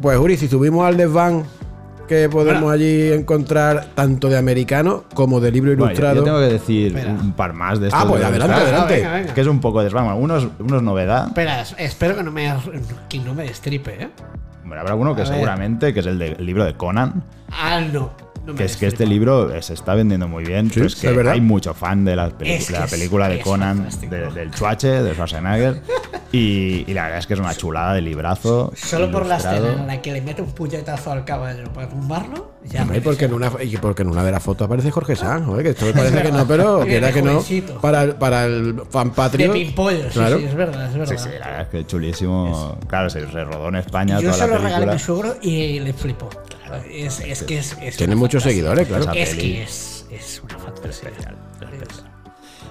[0.00, 1.44] Pues Uri, si subimos al desván
[2.08, 2.70] que podemos Bueno.
[2.74, 6.16] allí encontrar tanto de americano como de libro Bueno, yo- ilustrado.
[6.16, 7.12] yo tengo que decir Espera.
[7.12, 8.02] un par más de estos.
[8.02, 8.94] Ah, pues de adelante, adelante.
[8.96, 9.34] venga, venga.
[9.34, 10.04] Que es un poco desván.
[10.04, 11.28] Bueno, Unos, unos novedad.
[11.28, 12.52] Espera, es- espero que no me,
[13.08, 14.08] que no me destripe, ¿eh?
[14.64, 15.34] Bueno, habrá uno que A ver.
[15.34, 17.22] seguramente, que es el, de- el libro de Conan.
[17.50, 18.10] Ah, no.
[18.46, 20.70] No Que es que este libro se está vendiendo muy bien.
[20.74, 21.34] es que verdad.
[21.34, 24.30] hay mucho fan de la, peli- Es que de la es- película de Conan, de-
[24.30, 25.80] del Chuache, de Schwarzenegger.
[26.32, 28.72] Y, y la verdad es que es una chulada de librazo.
[28.74, 32.52] Solo por la escena en la que le mete un puñetazo al caballo para tumbarlo,
[32.64, 35.46] ya me porque en, una, y porque en una de las fotos aparece Jorge Sanz,
[35.62, 37.42] que esto me parece que no, pero que era que no.
[37.82, 39.52] Para, el- para el fan De patrio.
[39.52, 40.38] pimpollo, sí, Claro.
[40.38, 41.16] sí, es verdad, es verdad.
[41.18, 42.78] Sí, sí, la verdad es que es chulísimo.
[42.88, 45.80] Claro, se, rodó en España Yo toda se la lo regalé a mi suegro y
[45.80, 46.30] le flipó.
[46.90, 47.76] Es, es que es.
[47.80, 48.50] es Tiene muchos fantasía.
[48.62, 49.12] seguidores, claro.
[49.12, 49.40] Es peli.
[49.42, 51.10] que es, es una fantasía.
[51.10, 52.04] Es-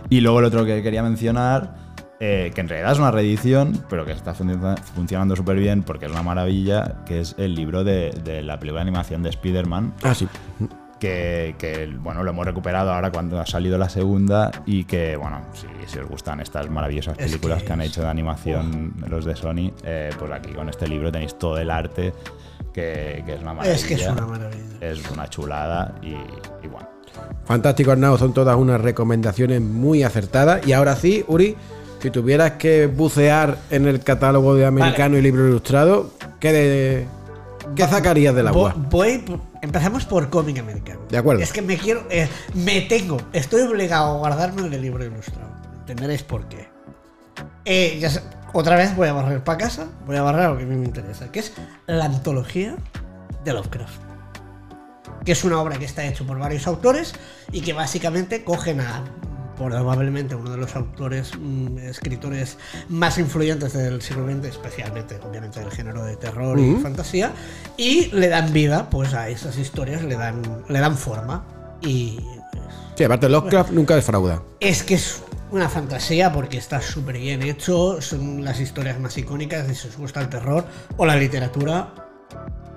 [0.09, 1.75] Y luego el otro que quería mencionar,
[2.19, 6.05] eh, que en realidad es una reedición, pero que está funci- funcionando súper bien porque
[6.05, 9.93] es una maravilla, que es el libro de, de la película de animación de Spider-Man,
[10.03, 10.27] Ah, sí.
[11.01, 15.41] Que, que, bueno, lo hemos recuperado ahora cuando ha salido la segunda y que, bueno,
[15.51, 19.25] si, si os gustan estas maravillosas Es películas que que, han hecho de animación los
[19.25, 22.13] de Sony, eh, pues aquí con este libro tenéis todo el arte,
[22.71, 23.73] que, que es una maravilla.
[23.75, 24.63] Es que es una maravilla.
[24.79, 26.09] Es una chulada y,
[26.63, 26.87] y bueno.
[27.45, 28.15] Fantástico, Arnau.
[28.19, 30.65] Son todas unas recomendaciones muy acertadas.
[30.67, 31.55] Y ahora sí, Uri,
[31.99, 37.07] si tuvieras que bucear en el catálogo de americano y libro ilustrado, ¿qué, de-
[37.75, 38.75] qué sacarías del agua?
[38.75, 39.23] Vo- Voy,
[39.61, 41.01] empezamos por cómic americano.
[41.09, 41.41] De acuerdo.
[41.43, 42.05] Es que me quiero.
[42.09, 43.17] eh, me tengo.
[43.33, 45.51] Estoy obligado a guardarme el libro ilustrado.
[45.81, 46.69] Entenderéis por qué.
[47.65, 48.21] Eh, ya sé-
[48.53, 49.87] otra vez voy a barrer para casa.
[50.05, 51.31] Voy a barrer lo que a mí me interesa.
[51.31, 51.53] Que es
[51.87, 52.75] la antología
[53.43, 54.01] de Lovecraft.
[55.25, 57.13] Que es una obra que está hecha por varios autores
[57.51, 59.03] y que básicamente cogen a
[59.65, 62.57] probablemente uno de los autores, mm, escritores
[62.89, 67.33] más influyentes del siglo XX, especialmente obviamente del género de terror y fantasía,
[67.77, 71.45] y le dan vida pues a esas historias, le dan, le dan forma.
[71.81, 72.19] Y
[72.95, 74.43] Sí, aparte Lovecraft nunca defrauda.
[74.59, 79.69] es que es una fantasía porque está súper bien hecho, son las historias más icónicas
[79.69, 80.65] y si os gusta el terror
[80.97, 81.93] o la literatura,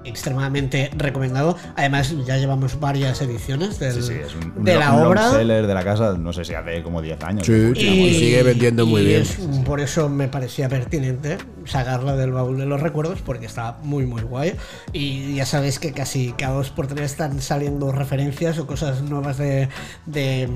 [0.04, 1.56] extremadamente recomendado.
[1.76, 5.30] Además, ya llevamos varias ediciones del- Sí, sí, es un, un de la un obra.
[5.32, 7.46] seller de la casa, no sé si hace como 10 años.
[7.46, 9.22] Sí, y sigue vendiendo muy bien.
[9.22, 14.06] es- por eso me parecía pertinente sacarla del baúl de los recuerdos, porque está muy,
[14.06, 14.54] muy guay.
[14.92, 19.38] Y ya sabéis que casi cada dos por tres están saliendo referencias o cosas nuevas
[19.38, 19.68] de,
[20.06, 20.48] de,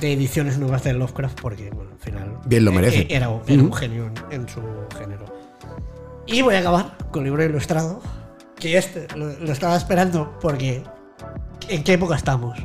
[0.00, 2.34] de ediciones nuevas de Lovecraft, porque bueno, al final.
[2.46, 2.98] Bien lo eh, merece.
[3.00, 4.60] eh, Era, era un genio en, en su
[4.98, 5.24] género.
[6.26, 8.00] Y voy a acabar con libro ilustrado,
[8.58, 10.82] que este lo, lo estaba esperando porque.
[11.68, 12.58] ¿En qué época estamos?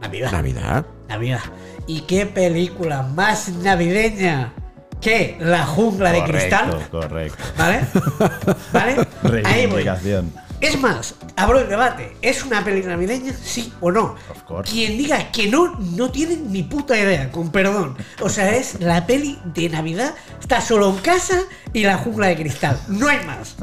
[0.00, 0.32] Navidad.
[0.32, 0.86] Navidad.
[1.08, 1.40] Navidad.
[1.86, 4.52] ¿Y qué película más navideña
[5.00, 6.88] que La jungla de cristal?
[6.90, 7.42] correcto.
[7.56, 7.80] ¿Vale?
[8.72, 9.06] ¿Vale?
[9.22, 10.32] Reivindicación.
[10.60, 12.16] Es más, abro el debate.
[12.22, 13.32] ¿Es una peli navideña?
[13.32, 14.14] Sí o no.
[14.30, 14.72] Of course.
[14.72, 17.96] Quien diga que no, no tiene ni puta idea, con perdón.
[18.20, 20.14] O sea, es la peli de Navidad.
[20.40, 21.40] Está solo en casa
[21.72, 22.80] y la jungla de cristal.
[22.86, 23.56] No hay más.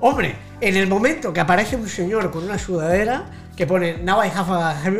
[0.00, 3.26] Hombre, en el momento que aparece un señor con una sudadera
[3.56, 4.52] que pone Now I have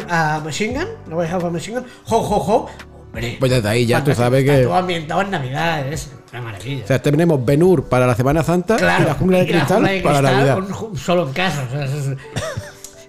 [0.09, 2.67] a, a machine gun, Now I have a machine gun, jo, jo, jo.
[3.07, 6.43] Hombre, Pues desde ahí ya tú sabes que- Está todo ambientado en Navidad, es una
[6.43, 6.85] maravilla.
[6.85, 9.93] O sea, tenemos Benur para la Semana Santa y la jungla de la cristal jungla
[9.93, 10.97] de para cristal Navidad.
[10.97, 11.67] solo en casa.
[11.67, 12.17] o sea, es-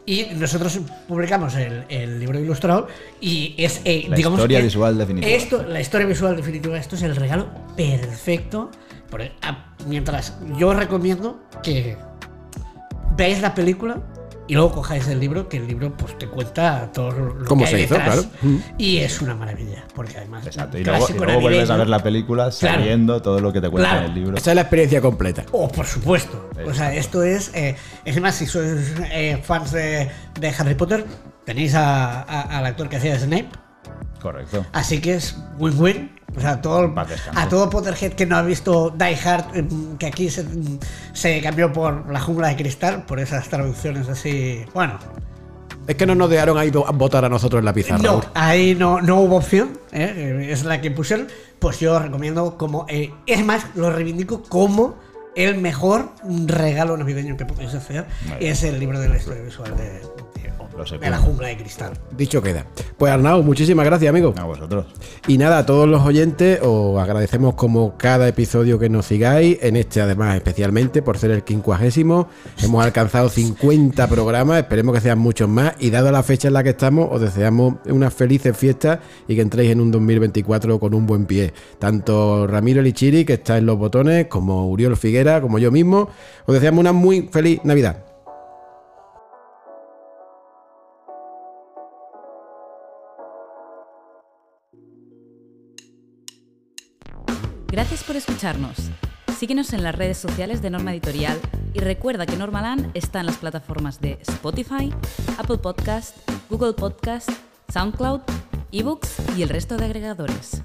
[0.06, 2.88] y nosotros publicamos el, el libro ilustrado
[3.22, 5.32] y es, eh, La digamos, historia es- visual definitiva.
[5.32, 8.72] Esto, la historia visual definitiva, esto es el regalo perfecto.
[9.10, 11.98] Por- a- mientras yo recomiendo que
[13.15, 13.98] veáis la película
[14.48, 17.69] y luego cojáis el libro, que el libro pues te cuenta todo lo Cómo que
[17.69, 18.15] se hay hizo, detrás.
[18.15, 18.30] claro.
[18.41, 18.57] Mm.
[18.80, 20.77] Y es una maravilla, porque además Exacto.
[20.80, 22.80] Y luego, y clásico luego vuelves a ver la película Claro.
[22.80, 24.06] sabiendo todo lo que te cuenta Claro.
[24.06, 24.38] en el libro.
[24.38, 25.44] Esa es la experiencia completa.
[25.52, 26.49] Oh, por supuesto.
[26.65, 27.52] O sea, esto es.
[27.53, 27.76] Eh,
[28.06, 30.10] encima, si sois eh, fans de,
[30.40, 31.06] de Harry Potter,
[31.45, 33.49] tenéis a- a- al actor que hacía Snape.
[34.19, 34.65] Correcto.
[34.73, 36.19] Así que es win-win.
[36.38, 36.92] O sea, todo, el-
[37.36, 40.46] a todo Potterhead que no ha visto Die Hard, em, que aquí se,
[41.14, 44.64] se cambió por La Jungla de Cristal, por esas traducciones así.
[44.74, 45.00] Bueno,
[45.88, 47.98] Es que no nos dejaron ahí votar a nosotros en la pizarra.
[48.04, 50.14] no, ahí no, no hubo opción, ¿eh?
[50.16, 51.28] Eh, es la que pusieron.
[51.58, 52.86] Pues yo recomiendo como.
[52.90, 54.96] eh, es más, lo reivindico como
[55.36, 56.10] el mejor
[56.46, 58.06] regalo navideño que podéis hacer.
[58.22, 58.38] Bien.
[58.40, 60.02] Es el libro de la historia visual de-
[60.80, 61.92] Lo sé, de la jungla de cristal.
[62.16, 62.66] Dicho queda.
[62.98, 64.34] Pues Arnau, muchísimas gracias, amigo.
[64.38, 64.86] A vosotros.
[65.28, 69.76] Y nada, a todos los oyentes os agradecemos como cada episodio que nos sigáis, en
[69.76, 72.30] este además especialmente por ser el quincuagésimo.
[72.64, 76.64] Hemos alcanzado 50 programas, esperemos que sean muchos más y dado la fecha en la
[76.64, 81.06] que estamos, os deseamos unas felices fiestas y que entréis en un 2024 con un
[81.06, 81.52] buen pie.
[81.78, 86.08] Tanto Ramiro Lichiri, que está en los botones, como Uriol Figuera, como yo mismo,
[86.46, 88.09] os deseamos una muy feliz Navidad.
[97.80, 98.76] Gracias por escucharnos.
[99.38, 101.40] Síguenos en las redes sociales de Norma Editorial
[101.74, 104.94] y recuerda que Normaland está en las plataformas de Spotify,
[105.38, 106.18] Apple Podcast,
[106.50, 107.30] Google Podcast,
[107.72, 108.20] SoundCloud,
[108.74, 110.62] eBooks y el resto de agregadores.